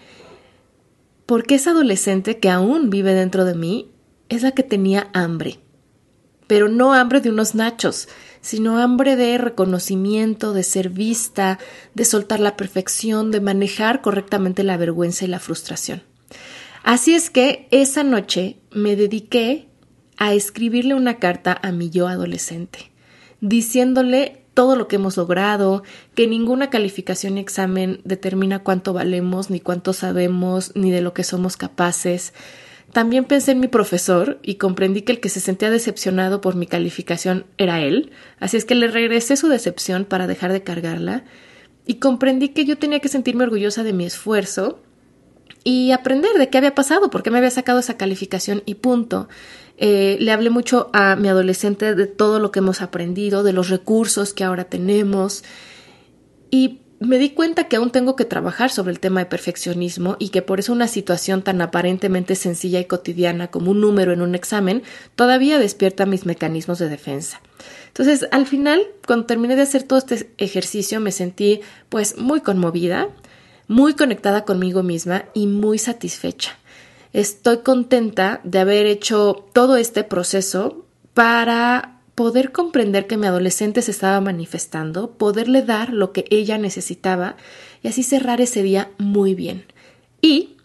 Porque 1.25 1.55
esa 1.55 1.71
adolescente 1.71 2.39
que 2.39 2.49
aún 2.49 2.89
vive 2.89 3.13
dentro 3.13 3.45
de 3.45 3.55
mí 3.55 3.91
es 4.29 4.43
la 4.43 4.51
que 4.51 4.63
tenía 4.63 5.09
hambre. 5.13 5.59
Pero 6.47 6.67
no 6.67 6.93
hambre 6.93 7.21
de 7.21 7.29
unos 7.29 7.55
nachos, 7.55 8.09
sino 8.41 8.77
hambre 8.77 9.15
de 9.15 9.37
reconocimiento, 9.37 10.53
de 10.53 10.63
ser 10.63 10.89
vista, 10.89 11.59
de 11.93 12.05
soltar 12.05 12.39
la 12.39 12.57
perfección, 12.57 13.31
de 13.31 13.39
manejar 13.39 14.01
correctamente 14.01 14.63
la 14.63 14.77
vergüenza 14.77 15.25
y 15.25 15.29
la 15.29 15.39
frustración. 15.39 16.03
Así 16.83 17.13
es 17.13 17.29
que 17.29 17.67
esa 17.71 18.03
noche 18.03 18.57
me 18.71 18.95
dediqué 18.95 19.69
a 20.17 20.33
escribirle 20.33 20.95
una 20.95 21.19
carta 21.19 21.57
a 21.61 21.71
mi 21.71 21.89
yo 21.89 22.07
adolescente 22.07 22.90
diciéndole 23.41 24.41
todo 24.53 24.75
lo 24.75 24.87
que 24.87 24.97
hemos 24.97 25.17
logrado, 25.17 25.83
que 26.15 26.27
ninguna 26.27 26.69
calificación 26.69 27.35
ni 27.35 27.41
examen 27.41 28.01
determina 28.03 28.59
cuánto 28.59 28.93
valemos, 28.93 29.49
ni 29.49 29.59
cuánto 29.59 29.93
sabemos, 29.93 30.71
ni 30.75 30.91
de 30.91 31.01
lo 31.01 31.13
que 31.13 31.23
somos 31.23 31.57
capaces. 31.57 32.33
También 32.91 33.23
pensé 33.23 33.51
en 33.51 33.61
mi 33.61 33.67
profesor 33.67 34.39
y 34.43 34.55
comprendí 34.55 35.03
que 35.03 35.13
el 35.13 35.21
que 35.21 35.29
se 35.29 35.39
sentía 35.39 35.69
decepcionado 35.69 36.41
por 36.41 36.55
mi 36.55 36.67
calificación 36.67 37.45
era 37.57 37.81
él, 37.81 38.11
así 38.39 38.57
es 38.57 38.65
que 38.65 38.75
le 38.75 38.87
regresé 38.87 39.37
su 39.37 39.47
decepción 39.47 40.03
para 40.03 40.27
dejar 40.27 40.51
de 40.51 40.63
cargarla 40.63 41.23
y 41.85 41.95
comprendí 41.95 42.49
que 42.49 42.65
yo 42.65 42.77
tenía 42.77 42.99
que 42.99 43.07
sentirme 43.07 43.45
orgullosa 43.45 43.83
de 43.83 43.93
mi 43.93 44.05
esfuerzo 44.05 44.81
y 45.63 45.91
aprender 45.91 46.31
de 46.33 46.49
qué 46.49 46.57
había 46.57 46.75
pasado, 46.75 47.09
por 47.09 47.23
qué 47.23 47.31
me 47.31 47.37
había 47.37 47.51
sacado 47.51 47.79
esa 47.79 47.97
calificación 47.97 48.63
y 48.65 48.75
punto. 48.75 49.29
Eh, 49.77 50.17
le 50.19 50.31
hablé 50.31 50.49
mucho 50.49 50.89
a 50.93 51.15
mi 51.15 51.27
adolescente 51.27 51.95
de 51.95 52.07
todo 52.07 52.39
lo 52.39 52.51
que 52.51 52.59
hemos 52.59 52.81
aprendido, 52.81 53.43
de 53.43 53.53
los 53.53 53.69
recursos 53.69 54.33
que 54.33 54.43
ahora 54.43 54.65
tenemos 54.65 55.43
y 56.51 56.81
me 57.01 57.17
di 57.17 57.31
cuenta 57.31 57.63
que 57.63 57.77
aún 57.77 57.89
tengo 57.89 58.15
que 58.15 58.25
trabajar 58.25 58.69
sobre 58.69 58.91
el 58.91 58.99
tema 58.99 59.21
de 59.21 59.25
perfeccionismo 59.25 60.17
y 60.19 60.29
que 60.29 60.43
por 60.43 60.59
eso 60.59 60.71
una 60.71 60.87
situación 60.87 61.41
tan 61.41 61.59
aparentemente 61.59 62.35
sencilla 62.35 62.79
y 62.79 62.85
cotidiana 62.85 63.49
como 63.49 63.71
un 63.71 63.81
número 63.81 64.13
en 64.13 64.21
un 64.21 64.35
examen 64.35 64.83
todavía 65.15 65.57
despierta 65.57 66.05
mis 66.05 66.27
mecanismos 66.27 66.77
de 66.77 66.89
defensa. 66.89 67.41
Entonces, 67.87 68.27
al 68.31 68.45
final, 68.45 68.83
cuando 69.07 69.25
terminé 69.25 69.55
de 69.55 69.63
hacer 69.63 69.81
todo 69.81 69.97
este 69.97 70.31
ejercicio, 70.37 70.99
me 70.99 71.11
sentí 71.11 71.61
pues 71.89 72.17
muy 72.19 72.41
conmovida, 72.41 73.09
muy 73.71 73.93
conectada 73.93 74.43
conmigo 74.43 74.83
misma 74.83 75.25
y 75.33 75.47
muy 75.47 75.77
satisfecha. 75.77 76.57
Estoy 77.13 77.59
contenta 77.59 78.41
de 78.43 78.59
haber 78.59 78.85
hecho 78.85 79.45
todo 79.53 79.77
este 79.77 80.03
proceso 80.03 80.85
para 81.13 82.01
poder 82.13 82.51
comprender 82.51 83.07
que 83.07 83.15
mi 83.15 83.27
adolescente 83.27 83.81
se 83.81 83.91
estaba 83.91 84.19
manifestando, 84.19 85.11
poderle 85.11 85.61
dar 85.61 85.93
lo 85.93 86.11
que 86.11 86.25
ella 86.29 86.57
necesitaba 86.57 87.37
y 87.81 87.87
así 87.87 88.03
cerrar 88.03 88.41
ese 88.41 88.61
día 88.61 88.89
muy 88.97 89.35
bien. 89.35 89.63
Y 90.21 90.57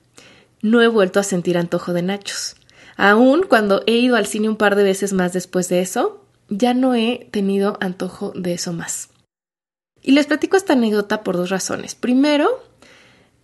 no 0.60 0.82
he 0.82 0.88
vuelto 0.88 1.20
a 1.20 1.22
sentir 1.22 1.58
antojo 1.58 1.92
de 1.92 2.02
nachos. 2.02 2.56
Aún 2.96 3.44
cuando 3.48 3.84
he 3.86 3.92
ido 3.92 4.16
al 4.16 4.26
cine 4.26 4.48
un 4.48 4.56
par 4.56 4.74
de 4.74 4.82
veces 4.82 5.12
más 5.12 5.32
después 5.32 5.68
de 5.68 5.80
eso, 5.80 6.24
ya 6.48 6.74
no 6.74 6.96
he 6.96 7.28
tenido 7.30 7.78
antojo 7.80 8.32
de 8.34 8.54
eso 8.54 8.72
más. 8.72 9.10
Y 10.02 10.10
les 10.10 10.26
platico 10.26 10.56
esta 10.56 10.72
anécdota 10.72 11.22
por 11.22 11.36
dos 11.36 11.50
razones. 11.50 11.94
Primero, 11.94 12.62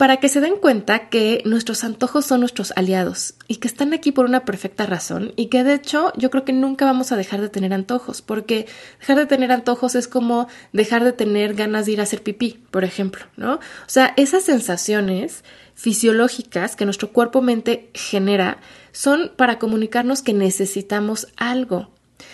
para 0.03 0.17
que 0.17 0.29
se 0.29 0.41
den 0.41 0.57
cuenta 0.57 1.11
que 1.11 1.43
nuestros 1.45 1.85
antojos 1.85 2.27
son 2.27 2.41
nuestros 2.41 2.73
aliados 2.75 3.35
y 3.47 3.59
que 3.59 3.69
están 3.69 3.95
aquí 3.95 4.11
por 4.11 4.25
una 4.25 4.45
perfecta 4.45 4.85
razón 4.85 5.33
y 5.37 5.47
que 5.47 5.63
de 5.63 5.75
hecho 5.75 6.13
yo 6.17 6.29
creo 6.29 6.45
que 6.45 6.53
nunca 6.53 6.85
vamos 6.85 7.13
a 7.13 7.17
dejar 7.17 7.41
de 7.41 7.49
tener 7.49 7.73
antojos, 7.73 8.21
porque 8.21 8.67
dejar 8.99 9.17
de 9.19 9.27
tener 9.27 9.53
antojos 9.53 9.95
es 9.95 10.09
como 10.09 10.49
dejar 10.73 11.05
de 11.05 11.13
tener 11.13 11.55
ganas 11.55 11.87
de 11.87 11.93
ir 11.93 12.01
a 12.01 12.03
hacer 12.03 12.21
pipí, 12.21 12.59
por 12.73 12.83
ejemplo, 12.83 13.27
¿no? 13.37 13.55
O 13.55 13.61
sea, 13.87 14.13
esas 14.17 14.43
sensaciones 14.43 15.45
fisiológicas 15.77 16.75
que 16.75 16.85
nuestro 16.85 17.13
cuerpo-mente 17.13 17.89
genera 17.95 18.59
son 18.91 19.31
para 19.37 19.61
comunicarnos 19.61 20.23
que 20.23 20.33
necesitamos 20.33 21.29
algo. 21.37 21.93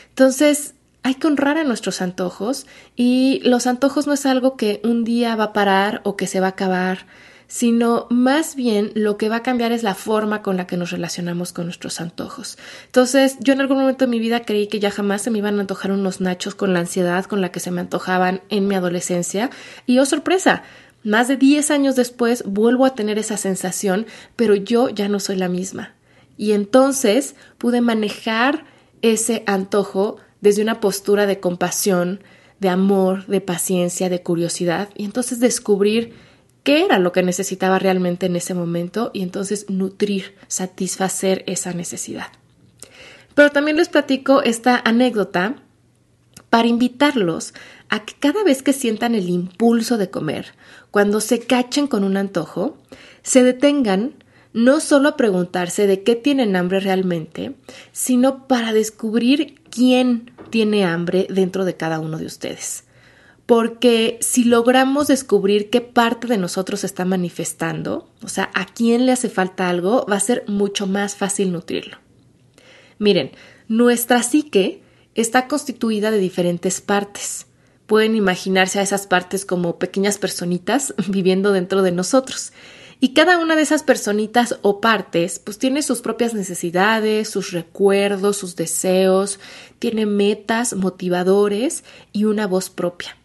Entonces, 0.08 0.72
hay 1.02 1.16
que 1.16 1.26
honrar 1.26 1.58
a 1.58 1.64
nuestros 1.64 2.00
antojos 2.00 2.66
y 2.96 3.42
los 3.44 3.66
antojos 3.66 4.06
no 4.06 4.14
es 4.14 4.25
algo 4.25 4.56
que 4.56 4.80
un 4.84 5.04
día 5.04 5.37
va 5.37 5.44
a 5.44 5.52
parar 5.52 6.00
o 6.04 6.16
que 6.16 6.26
se 6.26 6.40
va 6.40 6.46
a 6.46 6.50
acabar 6.56 7.04
sino 7.49 8.07
más 8.11 8.55
bien 8.55 8.93
lo 8.95 9.17
que 9.17 9.31
va 9.31 9.37
a 9.37 9.43
cambiar 9.43 9.73
es 9.73 9.83
la 9.83 9.95
forma 9.95 10.43
con 10.43 10.57
la 10.57 10.67
que 10.67 10.76
nos 10.76 10.90
relacionamos 10.90 11.52
con 11.52 11.64
nuestros 11.64 12.00
antojos. 12.00 12.59
Entonces, 12.85 13.37
yo 13.40 13.55
en 13.55 13.61
algún 13.61 13.78
momento 13.78 14.05
de 14.05 14.11
mi 14.11 14.21
vida 14.21 14.45
creí 14.45 14.69
que 14.69 14.81
ya 14.81 14.90
jamás 14.90 15.23
se 15.23 15.31
me 15.31 15.38
iban 15.38 15.57
a 15.57 15.62
antojar 15.62 15.90
unos 15.90 16.21
nachos 16.21 16.55
con 16.55 16.75
la 16.75 16.81
ansiedad 16.81 17.25
con 17.25 17.40
la 17.40 17.50
que 17.50 17.61
se 17.61 17.71
me 17.71 17.81
antojaban 17.81 18.43
en 18.50 18.69
mi 18.69 18.75
adolescencia, 18.75 19.50
y 19.87 19.99
oh 19.99 20.05
sorpresa, 20.07 20.62
más 21.02 21.26
de 21.26 21.37
10 21.37 21.71
años 21.71 21.97
después 21.97 22.45
vuelvo 22.45 22.85
a 22.85 22.95
tener 22.95 23.19
esa 23.19 23.38
sensación, 23.38 24.07
pero 24.37 24.55
yo 24.55 24.90
ya 24.90 25.09
no 25.09 25.19
soy 25.19 25.37
la 25.37 25.49
misma. 25.49 25.95
Y 26.37 26.52
entonces 26.52 27.35
pude 27.57 27.81
manejar 27.81 28.67
ese 29.00 29.43
antojo 29.47 30.19
desde 30.40 30.62
una 30.62 30.81
postura 30.81 31.26
de 31.26 31.40
compasión, 31.40 32.21
de 32.61 32.69
amor, 32.69 33.26
de 33.26 33.40
paciencia, 33.40 34.11
de 34.11 34.23
curiosidad, 34.23 34.90
y 34.97 35.05
entonces 35.05 35.40
descubrir 35.40 36.27
qué 36.62 36.85
era 36.85 36.99
lo 36.99 37.12
que 37.12 37.23
necesitaba 37.23 37.79
realmente 37.79 38.27
en 38.27 38.37
ese 38.37 38.55
momento 38.55 39.11
y 39.12 39.23
entonces 39.23 39.69
nutrir, 39.69 40.37
satisfacer 40.49 41.45
esa 41.47 41.73
necesidad. 41.73 42.29
Pero 43.35 43.50
también 43.50 43.77
les 43.77 43.88
platico 43.88 44.43
esta 44.43 44.81
anécdota 44.85 45.57
para 46.50 46.69
invitarlos 46.69 47.55
a 47.88 48.05
que 48.05 48.15
cada 48.19 48.43
vez 48.43 48.62
que 48.62 48.73
sientan 48.73 49.15
el 49.15 49.29
impulso 49.29 49.97
de 49.97 50.11
comer, 50.11 50.55
cuando 50.91 51.21
se 51.21 51.41
cachen 51.41 51.87
con 51.87 52.05
un 52.05 52.17
antojo, 52.17 52.79
se 53.23 53.43
detengan 53.43 54.15
no 54.53 54.81
solo 54.81 55.11
a 55.11 55.17
preguntarse 55.17 55.87
de 55.87 56.03
qué 56.03 56.17
tienen 56.17 56.57
hambre 56.57 56.81
realmente, 56.81 57.55
sino 57.93 58.49
para 58.49 58.73
descubrir 58.73 59.61
quién 59.71 60.33
tiene 60.50 60.85
hambre 60.85 61.27
dentro 61.31 61.65
de 61.65 61.77
cada 61.77 62.00
uno 62.00 62.19
de 62.19 62.27
ustedes 62.27 62.88
porque 63.49 64.19
si 64.21 64.45
logramos 64.45 65.07
descubrir 65.07 65.71
qué 65.71 65.81
parte 65.81 66.26
de 66.26 66.37
nosotros 66.37 66.85
está 66.85 67.07
manifestando, 67.07 68.07
o 68.23 68.28
sea, 68.28 68.50
a 68.52 68.67
quién 68.67 69.07
le 69.07 69.12
hace 69.12 69.31
falta 69.31 69.71
algo, 69.71 70.05
va 70.05 70.17
a 70.17 70.21
ser 70.21 70.45
mucho 70.49 70.87
más 70.87 71.17
fácil 71.17 71.50
nutrirlo. 71.50 71.97
Miren, 72.99 73.31
nuestra 73.67 74.23
psique 74.23 74.83
está 75.14 75.49
constituida 75.49 76.11
de 76.11 76.19
diferentes 76.19 76.83
partes. 76.83 77.47
Pueden 77.87 78.17
imaginarse 78.17 78.81
a 78.81 78.83
esas 78.83 79.07
partes 79.07 79.47
como 79.47 79.78
pequeñas 79.78 80.19
personitas 80.19 80.93
viviendo 81.09 81.52
dentro 81.52 81.81
de 81.81 81.93
nosotros. 81.93 82.52
Y 83.00 83.14
cada 83.14 83.38
una 83.38 83.57
de 83.57 83.62
esas 83.62 83.83
personitas 83.83 84.59
o 84.61 84.83
partes 84.83 85.38
pues 85.38 85.57
tiene 85.57 85.81
sus 85.81 86.02
propias 86.02 86.35
necesidades, 86.35 87.31
sus 87.31 87.52
recuerdos, 87.52 88.37
sus 88.37 88.57
deseos, 88.57 89.40
tiene 89.78 90.05
metas, 90.05 90.75
motivadores 90.75 91.83
y 92.12 92.25
una 92.25 92.47
voz 92.47 92.69
propia. 92.69 93.17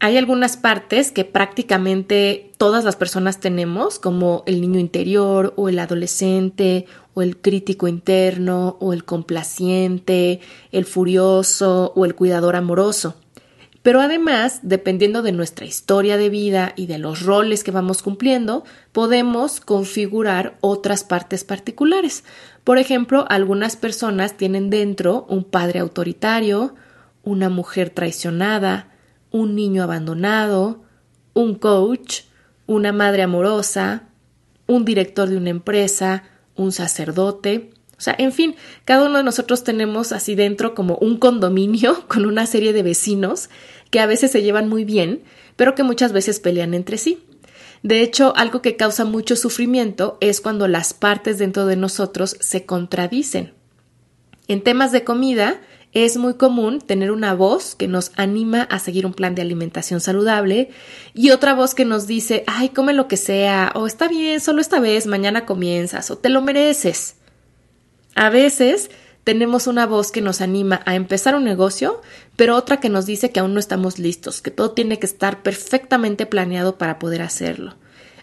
Hay 0.00 0.18
algunas 0.18 0.56
partes 0.56 1.12
que 1.12 1.24
prácticamente 1.24 2.52
todas 2.58 2.84
las 2.84 2.96
personas 2.96 3.40
tenemos, 3.40 3.98
como 3.98 4.42
el 4.46 4.60
niño 4.60 4.78
interior 4.78 5.54
o 5.56 5.68
el 5.68 5.78
adolescente 5.78 6.86
o 7.14 7.22
el 7.22 7.36
crítico 7.38 7.88
interno 7.88 8.76
o 8.80 8.92
el 8.92 9.04
complaciente, 9.04 10.40
el 10.72 10.84
furioso 10.84 11.92
o 11.94 12.04
el 12.04 12.14
cuidador 12.14 12.56
amoroso. 12.56 13.14
Pero 13.84 14.00
además, 14.00 14.60
dependiendo 14.62 15.20
de 15.20 15.32
nuestra 15.32 15.66
historia 15.66 16.16
de 16.16 16.30
vida 16.30 16.72
y 16.74 16.86
de 16.86 16.96
los 16.96 17.22
roles 17.22 17.62
que 17.62 17.70
vamos 17.70 18.02
cumpliendo, 18.02 18.64
podemos 18.92 19.60
configurar 19.60 20.56
otras 20.62 21.04
partes 21.04 21.44
particulares. 21.44 22.24
Por 22.64 22.78
ejemplo, 22.78 23.26
algunas 23.28 23.76
personas 23.76 24.38
tienen 24.38 24.70
dentro 24.70 25.26
un 25.28 25.44
padre 25.44 25.80
autoritario, 25.80 26.74
una 27.24 27.50
mujer 27.50 27.90
traicionada, 27.90 28.93
un 29.34 29.56
niño 29.56 29.82
abandonado, 29.82 30.84
un 31.32 31.56
coach, 31.56 32.20
una 32.66 32.92
madre 32.92 33.22
amorosa, 33.22 34.04
un 34.68 34.84
director 34.84 35.28
de 35.28 35.36
una 35.36 35.50
empresa, 35.50 36.22
un 36.54 36.70
sacerdote. 36.70 37.72
O 37.98 38.00
sea, 38.00 38.14
en 38.16 38.30
fin, 38.30 38.54
cada 38.84 39.06
uno 39.06 39.18
de 39.18 39.24
nosotros 39.24 39.64
tenemos 39.64 40.12
así 40.12 40.36
dentro 40.36 40.76
como 40.76 40.94
un 40.98 41.16
condominio 41.16 42.04
con 42.08 42.26
una 42.26 42.46
serie 42.46 42.72
de 42.72 42.84
vecinos 42.84 43.50
que 43.90 43.98
a 43.98 44.06
veces 44.06 44.30
se 44.30 44.40
llevan 44.40 44.68
muy 44.68 44.84
bien, 44.84 45.24
pero 45.56 45.74
que 45.74 45.82
muchas 45.82 46.12
veces 46.12 46.38
pelean 46.38 46.72
entre 46.72 46.96
sí. 46.96 47.24
De 47.82 48.02
hecho, 48.02 48.36
algo 48.36 48.62
que 48.62 48.76
causa 48.76 49.04
mucho 49.04 49.34
sufrimiento 49.34 50.16
es 50.20 50.40
cuando 50.40 50.68
las 50.68 50.94
partes 50.94 51.38
dentro 51.38 51.66
de 51.66 51.74
nosotros 51.74 52.36
se 52.38 52.66
contradicen. 52.66 53.52
En 54.46 54.62
temas 54.62 54.92
de 54.92 55.02
comida, 55.02 55.60
es 55.94 56.16
muy 56.16 56.34
común 56.34 56.80
tener 56.80 57.12
una 57.12 57.34
voz 57.34 57.76
que 57.76 57.86
nos 57.86 58.10
anima 58.16 58.62
a 58.62 58.80
seguir 58.80 59.06
un 59.06 59.14
plan 59.14 59.36
de 59.36 59.42
alimentación 59.42 60.00
saludable 60.00 60.70
y 61.14 61.30
otra 61.30 61.54
voz 61.54 61.74
que 61.74 61.84
nos 61.84 62.08
dice, 62.08 62.42
ay, 62.48 62.70
come 62.70 62.92
lo 62.92 63.06
que 63.06 63.16
sea, 63.16 63.72
o 63.76 63.86
está 63.86 64.08
bien, 64.08 64.40
solo 64.40 64.60
esta 64.60 64.80
vez, 64.80 65.06
mañana 65.06 65.46
comienzas, 65.46 66.10
o 66.10 66.18
te 66.18 66.28
lo 66.28 66.42
mereces. 66.42 67.14
A 68.16 68.28
veces 68.28 68.90
tenemos 69.22 69.68
una 69.68 69.86
voz 69.86 70.10
que 70.10 70.20
nos 70.20 70.40
anima 70.40 70.82
a 70.84 70.96
empezar 70.96 71.36
un 71.36 71.44
negocio, 71.44 72.02
pero 72.34 72.56
otra 72.56 72.80
que 72.80 72.88
nos 72.88 73.06
dice 73.06 73.30
que 73.30 73.38
aún 73.38 73.54
no 73.54 73.60
estamos 73.60 74.00
listos, 74.00 74.42
que 74.42 74.50
todo 74.50 74.72
tiene 74.72 74.98
que 74.98 75.06
estar 75.06 75.44
perfectamente 75.44 76.26
planeado 76.26 76.76
para 76.76 76.98
poder 76.98 77.22
hacerlo. 77.22 77.76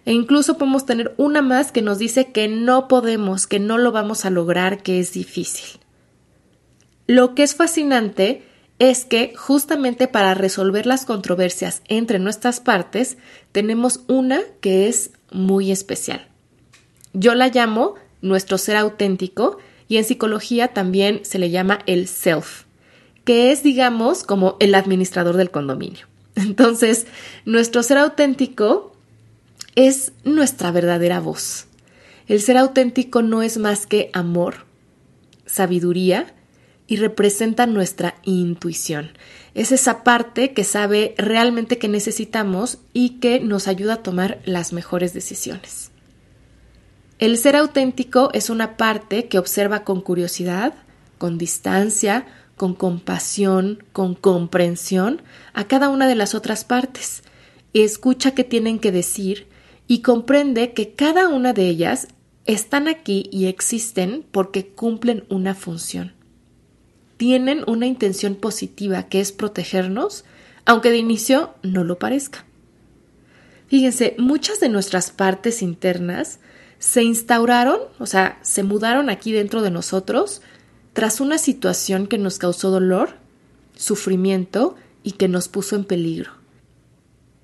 E 0.05 0.11
incluso 0.11 0.57
podemos 0.57 0.85
tener 0.85 1.13
una 1.17 1.41
más 1.41 1.71
que 1.71 1.81
nos 1.81 1.99
dice 1.99 2.31
que 2.31 2.49
no 2.49 2.89
podemos, 2.89 3.47
que 3.47 3.59
no 3.59 3.77
lo 3.77 3.93
vamos 3.93 4.25
a 4.25 4.29
lograr, 4.29 4.83
que 4.83 4.99
es 4.99 5.13
difícil. 5.13 5.79
Lo 7.11 7.35
que 7.35 7.43
es 7.43 7.55
fascinante 7.55 8.41
es 8.79 9.03
que 9.03 9.33
justamente 9.35 10.07
para 10.07 10.33
resolver 10.33 10.85
las 10.85 11.03
controversias 11.03 11.81
entre 11.89 12.19
nuestras 12.19 12.61
partes 12.61 13.17
tenemos 13.51 13.99
una 14.07 14.39
que 14.61 14.87
es 14.87 15.11
muy 15.29 15.73
especial. 15.73 16.29
Yo 17.11 17.35
la 17.35 17.49
llamo 17.49 17.95
nuestro 18.21 18.57
ser 18.57 18.77
auténtico 18.77 19.57
y 19.89 19.97
en 19.97 20.05
psicología 20.05 20.69
también 20.69 21.19
se 21.25 21.37
le 21.37 21.49
llama 21.49 21.79
el 21.85 22.07
self, 22.07 22.63
que 23.25 23.51
es 23.51 23.61
digamos 23.61 24.23
como 24.23 24.55
el 24.61 24.73
administrador 24.73 25.35
del 25.35 25.51
condominio. 25.51 26.07
Entonces, 26.35 27.07
nuestro 27.43 27.83
ser 27.83 27.97
auténtico 27.97 28.95
es 29.75 30.13
nuestra 30.23 30.71
verdadera 30.71 31.19
voz. 31.19 31.67
El 32.29 32.39
ser 32.39 32.55
auténtico 32.55 33.21
no 33.21 33.41
es 33.41 33.57
más 33.57 33.85
que 33.85 34.11
amor, 34.13 34.63
sabiduría, 35.45 36.33
y 36.91 36.97
representa 36.97 37.67
nuestra 37.67 38.15
intuición. 38.25 39.11
Es 39.53 39.71
esa 39.71 40.03
parte 40.03 40.51
que 40.51 40.65
sabe 40.65 41.15
realmente 41.17 41.77
que 41.77 41.87
necesitamos 41.87 42.79
y 42.91 43.21
que 43.21 43.39
nos 43.39 43.69
ayuda 43.69 43.93
a 43.93 44.03
tomar 44.03 44.41
las 44.43 44.73
mejores 44.73 45.13
decisiones. 45.13 45.91
El 47.17 47.37
ser 47.37 47.55
auténtico 47.55 48.29
es 48.33 48.49
una 48.49 48.75
parte 48.75 49.29
que 49.29 49.39
observa 49.39 49.85
con 49.85 50.01
curiosidad, 50.01 50.73
con 51.17 51.37
distancia, 51.37 52.25
con 52.57 52.73
compasión, 52.73 53.85
con 53.93 54.13
comprensión 54.13 55.21
a 55.53 55.69
cada 55.69 55.87
una 55.87 56.09
de 56.09 56.15
las 56.15 56.35
otras 56.35 56.65
partes, 56.65 57.23
escucha 57.73 58.31
qué 58.31 58.43
tienen 58.43 58.79
que 58.79 58.91
decir 58.91 59.47
y 59.87 60.01
comprende 60.01 60.73
que 60.73 60.91
cada 60.91 61.29
una 61.29 61.53
de 61.53 61.69
ellas 61.69 62.09
están 62.43 62.89
aquí 62.89 63.29
y 63.31 63.45
existen 63.45 64.25
porque 64.29 64.67
cumplen 64.67 65.23
una 65.29 65.55
función 65.55 66.19
tienen 67.21 67.63
una 67.67 67.85
intención 67.85 68.33
positiva 68.33 69.03
que 69.03 69.19
es 69.19 69.31
protegernos, 69.31 70.25
aunque 70.65 70.89
de 70.89 70.97
inicio 70.97 71.53
no 71.61 71.83
lo 71.83 71.99
parezca. 71.99 72.45
Fíjense, 73.67 74.15
muchas 74.17 74.59
de 74.59 74.69
nuestras 74.69 75.11
partes 75.11 75.61
internas 75.61 76.39
se 76.79 77.03
instauraron, 77.03 77.79
o 77.99 78.07
sea, 78.07 78.39
se 78.41 78.63
mudaron 78.63 79.11
aquí 79.11 79.31
dentro 79.31 79.61
de 79.61 79.69
nosotros 79.69 80.41
tras 80.93 81.21
una 81.21 81.37
situación 81.37 82.07
que 82.07 82.17
nos 82.17 82.39
causó 82.39 82.71
dolor, 82.71 83.11
sufrimiento 83.75 84.75
y 85.03 85.11
que 85.11 85.27
nos 85.27 85.47
puso 85.47 85.75
en 85.75 85.83
peligro. 85.83 86.31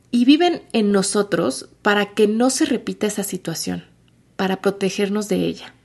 Y 0.10 0.26
viven 0.26 0.64
en 0.74 0.92
nosotros 0.92 1.70
para 1.84 2.16
que 2.16 2.28
no 2.28 2.50
se 2.50 2.66
repita 2.66 3.06
esa 3.06 3.22
situación, 3.22 3.84
para 4.38 4.60
protegernos 4.60 5.30
de 5.30 5.46
ella. 5.46 5.76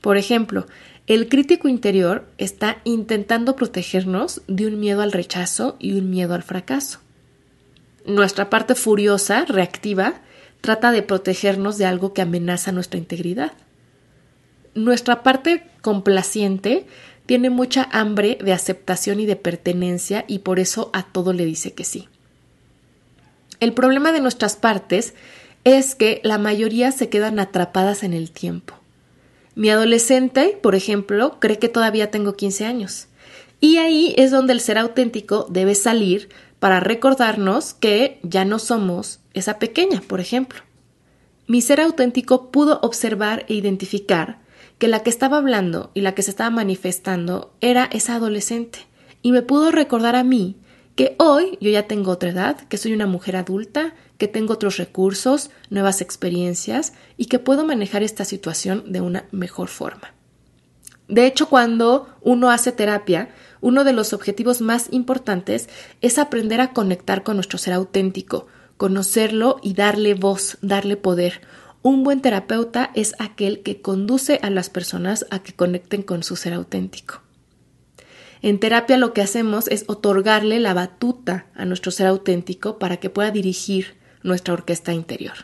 Por 0.00 0.16
ejemplo, 0.16 0.66
el 1.08 1.30
crítico 1.30 1.68
interior 1.68 2.26
está 2.36 2.82
intentando 2.84 3.56
protegernos 3.56 4.42
de 4.46 4.66
un 4.66 4.78
miedo 4.78 5.00
al 5.00 5.10
rechazo 5.10 5.76
y 5.78 5.94
un 5.94 6.10
miedo 6.10 6.34
al 6.34 6.42
fracaso. 6.42 7.00
Nuestra 8.04 8.50
parte 8.50 8.74
furiosa, 8.74 9.46
reactiva, 9.46 10.20
trata 10.60 10.92
de 10.92 11.02
protegernos 11.02 11.78
de 11.78 11.86
algo 11.86 12.12
que 12.12 12.20
amenaza 12.20 12.72
nuestra 12.72 12.98
integridad. 12.98 13.52
Nuestra 14.74 15.22
parte 15.22 15.64
complaciente 15.80 16.86
tiene 17.24 17.48
mucha 17.48 17.88
hambre 17.90 18.36
de 18.42 18.52
aceptación 18.52 19.18
y 19.18 19.24
de 19.24 19.36
pertenencia 19.36 20.26
y 20.28 20.40
por 20.40 20.58
eso 20.60 20.90
a 20.92 21.04
todo 21.04 21.32
le 21.32 21.46
dice 21.46 21.72
que 21.72 21.84
sí. 21.84 22.06
El 23.60 23.72
problema 23.72 24.12
de 24.12 24.20
nuestras 24.20 24.56
partes 24.56 25.14
es 25.64 25.94
que 25.94 26.20
la 26.22 26.36
mayoría 26.36 26.92
se 26.92 27.08
quedan 27.08 27.40
atrapadas 27.40 28.02
en 28.02 28.12
el 28.12 28.30
tiempo. 28.30 28.77
Mi 29.58 29.70
adolescente, 29.70 30.56
por 30.62 30.76
ejemplo, 30.76 31.40
cree 31.40 31.58
que 31.58 31.68
todavía 31.68 32.12
tengo 32.12 32.34
15 32.34 32.64
años. 32.64 33.08
Y 33.58 33.78
ahí 33.78 34.14
es 34.16 34.30
donde 34.30 34.52
el 34.52 34.60
ser 34.60 34.78
auténtico 34.78 35.48
debe 35.50 35.74
salir 35.74 36.28
para 36.60 36.78
recordarnos 36.78 37.74
que 37.74 38.20
ya 38.22 38.44
no 38.44 38.60
somos 38.60 39.18
esa 39.34 39.58
pequeña, 39.58 40.00
por 40.00 40.20
ejemplo. 40.20 40.60
Mi 41.48 41.60
ser 41.60 41.80
auténtico 41.80 42.52
pudo 42.52 42.78
observar 42.84 43.46
e 43.48 43.54
identificar 43.54 44.38
que 44.78 44.86
la 44.86 45.02
que 45.02 45.10
estaba 45.10 45.38
hablando 45.38 45.90
y 45.92 46.02
la 46.02 46.14
que 46.14 46.22
se 46.22 46.30
estaba 46.30 46.50
manifestando 46.50 47.50
era 47.60 47.90
esa 47.90 48.14
adolescente 48.14 48.86
y 49.22 49.32
me 49.32 49.42
pudo 49.42 49.72
recordar 49.72 50.14
a 50.14 50.22
mí 50.22 50.54
que 50.98 51.14
hoy 51.18 51.58
yo 51.60 51.70
ya 51.70 51.86
tengo 51.86 52.10
otra 52.10 52.30
edad, 52.30 52.56
que 52.62 52.76
soy 52.76 52.92
una 52.92 53.06
mujer 53.06 53.36
adulta, 53.36 53.94
que 54.16 54.26
tengo 54.26 54.54
otros 54.54 54.78
recursos, 54.78 55.50
nuevas 55.70 56.00
experiencias 56.00 56.92
y 57.16 57.26
que 57.26 57.38
puedo 57.38 57.64
manejar 57.64 58.02
esta 58.02 58.24
situación 58.24 58.82
de 58.90 59.00
una 59.00 59.26
mejor 59.30 59.68
forma. 59.68 60.12
De 61.06 61.24
hecho, 61.24 61.48
cuando 61.48 62.08
uno 62.20 62.50
hace 62.50 62.72
terapia, 62.72 63.28
uno 63.60 63.84
de 63.84 63.92
los 63.92 64.12
objetivos 64.12 64.60
más 64.60 64.88
importantes 64.90 65.68
es 66.00 66.18
aprender 66.18 66.60
a 66.60 66.72
conectar 66.72 67.22
con 67.22 67.36
nuestro 67.36 67.58
ser 67.58 67.74
auténtico, 67.74 68.48
conocerlo 68.76 69.60
y 69.62 69.74
darle 69.74 70.14
voz, 70.14 70.58
darle 70.62 70.96
poder. 70.96 71.42
Un 71.80 72.02
buen 72.02 72.22
terapeuta 72.22 72.90
es 72.96 73.14
aquel 73.20 73.62
que 73.62 73.80
conduce 73.80 74.40
a 74.42 74.50
las 74.50 74.68
personas 74.68 75.26
a 75.30 75.44
que 75.44 75.52
conecten 75.52 76.02
con 76.02 76.24
su 76.24 76.34
ser 76.34 76.54
auténtico. 76.54 77.22
En 78.42 78.58
terapia 78.60 78.96
lo 78.96 79.12
que 79.12 79.22
hacemos 79.22 79.68
es 79.68 79.84
otorgarle 79.88 80.60
la 80.60 80.74
batuta 80.74 81.46
a 81.54 81.64
nuestro 81.64 81.90
ser 81.90 82.06
auténtico 82.06 82.78
para 82.78 82.98
que 82.98 83.10
pueda 83.10 83.30
dirigir 83.30 83.96
nuestra 84.22 84.54
orquesta 84.54 84.92
interior. 84.92 85.34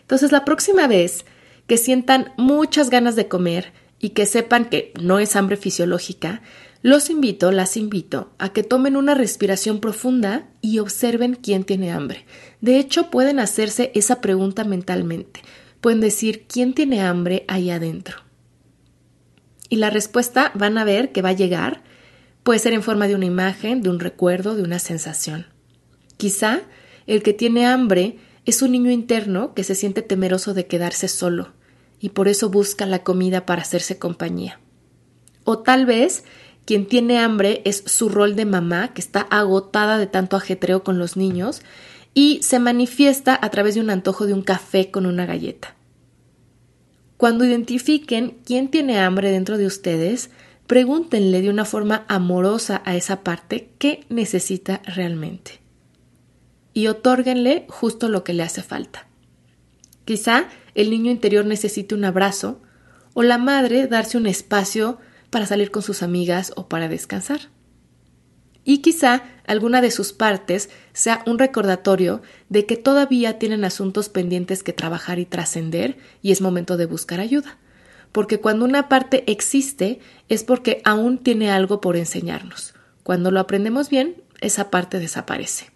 Entonces, 0.00 0.32
la 0.32 0.44
próxima 0.44 0.86
vez 0.86 1.24
que 1.66 1.76
sientan 1.76 2.32
muchas 2.36 2.90
ganas 2.90 3.16
de 3.16 3.28
comer 3.28 3.72
y 3.98 4.10
que 4.10 4.26
sepan 4.26 4.66
que 4.66 4.92
no 5.00 5.18
es 5.18 5.36
hambre 5.36 5.56
fisiológica, 5.56 6.42
los 6.82 7.10
invito, 7.10 7.50
las 7.50 7.76
invito 7.76 8.30
a 8.38 8.50
que 8.50 8.62
tomen 8.62 8.96
una 8.96 9.14
respiración 9.14 9.80
profunda 9.80 10.46
y 10.60 10.78
observen 10.78 11.34
quién 11.34 11.64
tiene 11.64 11.90
hambre. 11.90 12.26
De 12.60 12.78
hecho, 12.78 13.10
pueden 13.10 13.40
hacerse 13.40 13.90
esa 13.94 14.20
pregunta 14.20 14.62
mentalmente. 14.64 15.40
Pueden 15.80 16.00
decir, 16.00 16.46
¿quién 16.46 16.74
tiene 16.74 17.02
hambre 17.02 17.44
ahí 17.48 17.70
adentro? 17.70 18.25
Y 19.68 19.76
la 19.76 19.90
respuesta 19.90 20.52
van 20.54 20.78
a 20.78 20.84
ver 20.84 21.12
que 21.12 21.22
va 21.22 21.30
a 21.30 21.34
llegar. 21.34 21.82
Puede 22.42 22.60
ser 22.60 22.72
en 22.72 22.82
forma 22.82 23.08
de 23.08 23.14
una 23.14 23.26
imagen, 23.26 23.82
de 23.82 23.90
un 23.90 24.00
recuerdo, 24.00 24.54
de 24.54 24.62
una 24.62 24.78
sensación. 24.78 25.46
Quizá 26.16 26.62
el 27.06 27.22
que 27.22 27.32
tiene 27.32 27.66
hambre 27.66 28.18
es 28.44 28.62
un 28.62 28.72
niño 28.72 28.90
interno 28.90 29.54
que 29.54 29.64
se 29.64 29.74
siente 29.74 30.02
temeroso 30.02 30.54
de 30.54 30.66
quedarse 30.66 31.08
solo 31.08 31.52
y 32.00 32.10
por 32.10 32.28
eso 32.28 32.50
busca 32.50 32.86
la 32.86 33.02
comida 33.02 33.46
para 33.46 33.62
hacerse 33.62 33.98
compañía. 33.98 34.60
O 35.44 35.58
tal 35.58 35.86
vez 35.86 36.24
quien 36.64 36.86
tiene 36.86 37.18
hambre 37.18 37.62
es 37.64 37.84
su 37.86 38.08
rol 38.08 38.34
de 38.34 38.44
mamá 38.44 38.92
que 38.92 39.00
está 39.00 39.20
agotada 39.20 39.98
de 39.98 40.08
tanto 40.08 40.36
ajetreo 40.36 40.82
con 40.82 40.98
los 40.98 41.16
niños 41.16 41.62
y 42.12 42.40
se 42.42 42.58
manifiesta 42.58 43.38
a 43.40 43.50
través 43.50 43.76
de 43.76 43.80
un 43.80 43.90
antojo 43.90 44.26
de 44.26 44.32
un 44.32 44.42
café 44.42 44.90
con 44.90 45.06
una 45.06 45.26
galleta. 45.26 45.75
Cuando 47.16 47.44
identifiquen 47.44 48.38
quién 48.44 48.68
tiene 48.68 48.98
hambre 48.98 49.30
dentro 49.30 49.56
de 49.56 49.66
ustedes, 49.66 50.30
pregúntenle 50.66 51.40
de 51.40 51.50
una 51.50 51.64
forma 51.64 52.04
amorosa 52.08 52.82
a 52.84 52.96
esa 52.96 53.22
parte 53.22 53.70
qué 53.78 54.04
necesita 54.08 54.82
realmente. 54.84 55.60
Y 56.74 56.88
otórguenle 56.88 57.64
justo 57.68 58.08
lo 58.08 58.22
que 58.22 58.34
le 58.34 58.42
hace 58.42 58.62
falta. 58.62 59.06
Quizá 60.04 60.48
el 60.74 60.90
niño 60.90 61.10
interior 61.10 61.46
necesite 61.46 61.94
un 61.94 62.04
abrazo 62.04 62.60
o 63.14 63.22
la 63.22 63.38
madre 63.38 63.86
darse 63.86 64.18
un 64.18 64.26
espacio 64.26 64.98
para 65.30 65.46
salir 65.46 65.70
con 65.70 65.82
sus 65.82 66.02
amigas 66.02 66.52
o 66.54 66.68
para 66.68 66.88
descansar. 66.88 67.40
Y 68.68 68.78
quizá 68.78 69.22
alguna 69.46 69.80
de 69.80 69.92
sus 69.92 70.12
partes 70.12 70.70
sea 70.92 71.22
un 71.24 71.38
recordatorio 71.38 72.20
de 72.48 72.66
que 72.66 72.76
todavía 72.76 73.38
tienen 73.38 73.64
asuntos 73.64 74.08
pendientes 74.08 74.64
que 74.64 74.72
trabajar 74.72 75.20
y 75.20 75.24
trascender 75.24 75.96
y 76.20 76.32
es 76.32 76.40
momento 76.40 76.76
de 76.76 76.86
buscar 76.86 77.20
ayuda. 77.20 77.58
Porque 78.10 78.40
cuando 78.40 78.64
una 78.64 78.88
parte 78.88 79.22
existe 79.30 80.00
es 80.28 80.42
porque 80.42 80.82
aún 80.84 81.18
tiene 81.18 81.48
algo 81.52 81.80
por 81.80 81.96
enseñarnos. 81.96 82.74
Cuando 83.04 83.30
lo 83.30 83.38
aprendemos 83.38 83.88
bien, 83.88 84.20
esa 84.40 84.68
parte 84.68 84.98
desaparece. 84.98 85.70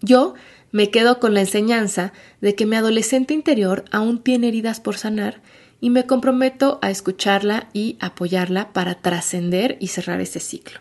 Yo 0.00 0.34
me 0.72 0.90
quedo 0.90 1.20
con 1.20 1.34
la 1.34 1.40
enseñanza 1.40 2.12
de 2.40 2.56
que 2.56 2.66
mi 2.66 2.74
adolescente 2.74 3.32
interior 3.32 3.84
aún 3.92 4.20
tiene 4.24 4.48
heridas 4.48 4.80
por 4.80 4.96
sanar 4.96 5.40
y 5.84 5.90
me 5.90 6.06
comprometo 6.06 6.78
a 6.80 6.90
escucharla 6.90 7.68
y 7.74 7.98
apoyarla 8.00 8.72
para 8.72 9.02
trascender 9.02 9.76
y 9.80 9.88
cerrar 9.88 10.18
ese 10.22 10.40
ciclo. 10.40 10.80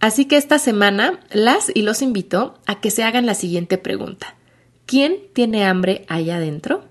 Así 0.00 0.24
que 0.24 0.38
esta 0.38 0.58
semana 0.58 1.20
las 1.30 1.70
y 1.74 1.82
los 1.82 2.00
invito 2.00 2.54
a 2.64 2.80
que 2.80 2.90
se 2.90 3.02
hagan 3.02 3.26
la 3.26 3.34
siguiente 3.34 3.76
pregunta. 3.76 4.34
¿Quién 4.86 5.18
tiene 5.34 5.66
hambre 5.66 6.06
allá 6.08 6.36
adentro? 6.36 6.86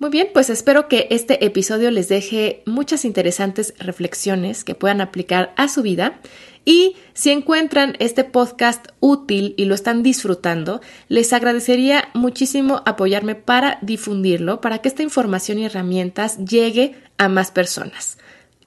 Muy 0.00 0.10
bien, 0.10 0.30
pues 0.34 0.50
espero 0.50 0.88
que 0.88 1.06
este 1.10 1.44
episodio 1.44 1.92
les 1.92 2.08
deje 2.08 2.64
muchas 2.66 3.04
interesantes 3.04 3.72
reflexiones 3.78 4.64
que 4.64 4.74
puedan 4.74 5.00
aplicar 5.00 5.54
a 5.56 5.68
su 5.68 5.80
vida 5.80 6.18
y 6.64 6.96
si 7.12 7.30
encuentran 7.30 7.96
este 7.98 8.24
podcast 8.24 8.86
útil 9.00 9.54
y 9.56 9.64
lo 9.64 9.74
están 9.74 10.02
disfrutando, 10.02 10.80
les 11.08 11.32
agradecería 11.32 12.08
muchísimo 12.14 12.82
apoyarme 12.86 13.34
para 13.34 13.78
difundirlo, 13.82 14.60
para 14.60 14.78
que 14.78 14.88
esta 14.88 15.02
información 15.02 15.58
y 15.58 15.64
herramientas 15.64 16.38
llegue 16.38 16.94
a 17.18 17.28
más 17.28 17.50
personas. 17.50 18.18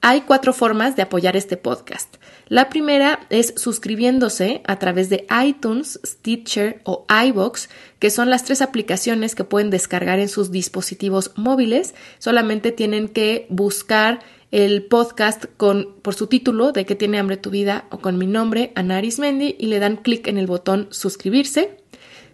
Hay 0.02 0.20
cuatro 0.20 0.52
formas 0.52 0.94
de 0.94 1.02
apoyar 1.02 1.36
este 1.36 1.56
podcast. 1.56 2.16
La 2.48 2.68
primera 2.68 3.26
es 3.28 3.54
suscribiéndose 3.56 4.62
a 4.66 4.78
través 4.78 5.08
de 5.08 5.26
iTunes, 5.44 5.98
Stitcher 6.06 6.80
o 6.84 7.06
iBox, 7.08 7.68
que 7.98 8.10
son 8.10 8.30
las 8.30 8.44
tres 8.44 8.62
aplicaciones 8.62 9.34
que 9.34 9.42
pueden 9.42 9.70
descargar 9.70 10.20
en 10.20 10.28
sus 10.28 10.52
dispositivos 10.52 11.32
móviles. 11.34 11.94
Solamente 12.18 12.70
tienen 12.70 13.08
que 13.08 13.46
buscar 13.48 14.20
el 14.56 14.84
podcast 14.84 15.44
con 15.58 15.96
por 16.00 16.14
su 16.14 16.28
título 16.28 16.72
de 16.72 16.86
que 16.86 16.94
tiene 16.94 17.18
hambre 17.18 17.36
tu 17.36 17.50
vida 17.50 17.84
o 17.90 17.98
con 17.98 18.16
mi 18.16 18.26
nombre, 18.26 18.72
Ana 18.74 18.96
Arismendi, 18.96 19.54
y 19.58 19.66
le 19.66 19.80
dan 19.80 19.98
clic 19.98 20.26
en 20.28 20.38
el 20.38 20.46
botón 20.46 20.88
suscribirse. 20.90 21.76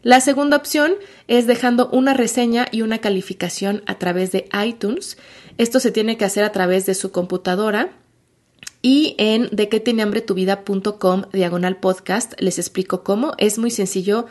La 0.02 0.20
segunda 0.20 0.56
opción 0.56 0.92
es 1.26 1.48
dejando 1.48 1.90
una 1.90 2.14
reseña 2.14 2.68
y 2.70 2.82
una 2.82 2.98
calificación 2.98 3.82
a 3.86 3.98
través 3.98 4.30
de 4.30 4.48
iTunes. 4.64 5.18
Esto 5.58 5.80
se 5.80 5.90
tiene 5.90 6.16
que 6.16 6.24
hacer 6.24 6.44
a 6.44 6.52
través 6.52 6.86
de 6.86 6.94
su 6.94 7.10
computadora. 7.10 7.90
Y 8.82 9.16
en 9.18 9.48
de 9.50 9.68
que 9.68 9.80
tiene 9.80 10.04
hambre 10.04 10.20
tu 10.20 10.34
vida.com 10.34 11.24
diagonal 11.32 11.80
podcast 11.80 12.40
les 12.40 12.60
explico 12.60 13.02
cómo. 13.02 13.32
Es 13.38 13.58
muy 13.58 13.72
sencillo 13.72 14.26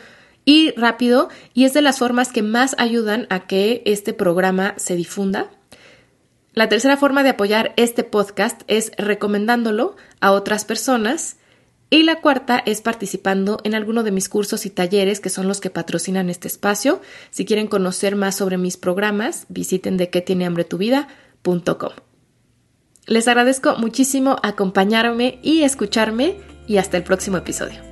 y 0.46 0.70
rápido 0.78 1.28
y 1.52 1.64
es 1.64 1.74
de 1.74 1.82
las 1.82 1.98
formas 1.98 2.32
que 2.32 2.42
más 2.42 2.74
ayudan 2.78 3.26
a 3.28 3.46
que 3.46 3.82
este 3.84 4.14
programa 4.14 4.72
se 4.78 4.96
difunda. 4.96 5.50
La 6.54 6.68
tercera 6.68 6.96
forma 6.96 7.22
de 7.22 7.30
apoyar 7.30 7.72
este 7.76 8.04
podcast 8.04 8.62
es 8.66 8.92
recomendándolo 8.98 9.96
a 10.20 10.32
otras 10.32 10.64
personas 10.66 11.36
y 11.88 12.02
la 12.02 12.20
cuarta 12.20 12.62
es 12.64 12.80
participando 12.80 13.58
en 13.64 13.74
alguno 13.74 14.02
de 14.02 14.12
mis 14.12 14.28
cursos 14.28 14.66
y 14.66 14.70
talleres 14.70 15.20
que 15.20 15.30
son 15.30 15.48
los 15.48 15.60
que 15.60 15.70
patrocinan 15.70 16.30
este 16.30 16.48
espacio. 16.48 17.00
Si 17.30 17.44
quieren 17.44 17.68
conocer 17.68 18.16
más 18.16 18.34
sobre 18.34 18.58
mis 18.58 18.76
programas, 18.76 19.46
visiten 19.48 19.96
de 19.96 20.10
qué 20.10 20.20
tiene 20.20 20.46
hambre 20.46 20.64
tu 20.64 20.78
vida.com. 20.78 21.92
Les 23.06 23.28
agradezco 23.28 23.76
muchísimo 23.76 24.36
acompañarme 24.42 25.38
y 25.42 25.62
escucharme 25.62 26.36
y 26.66 26.76
hasta 26.76 26.96
el 26.96 27.02
próximo 27.02 27.38
episodio. 27.38 27.91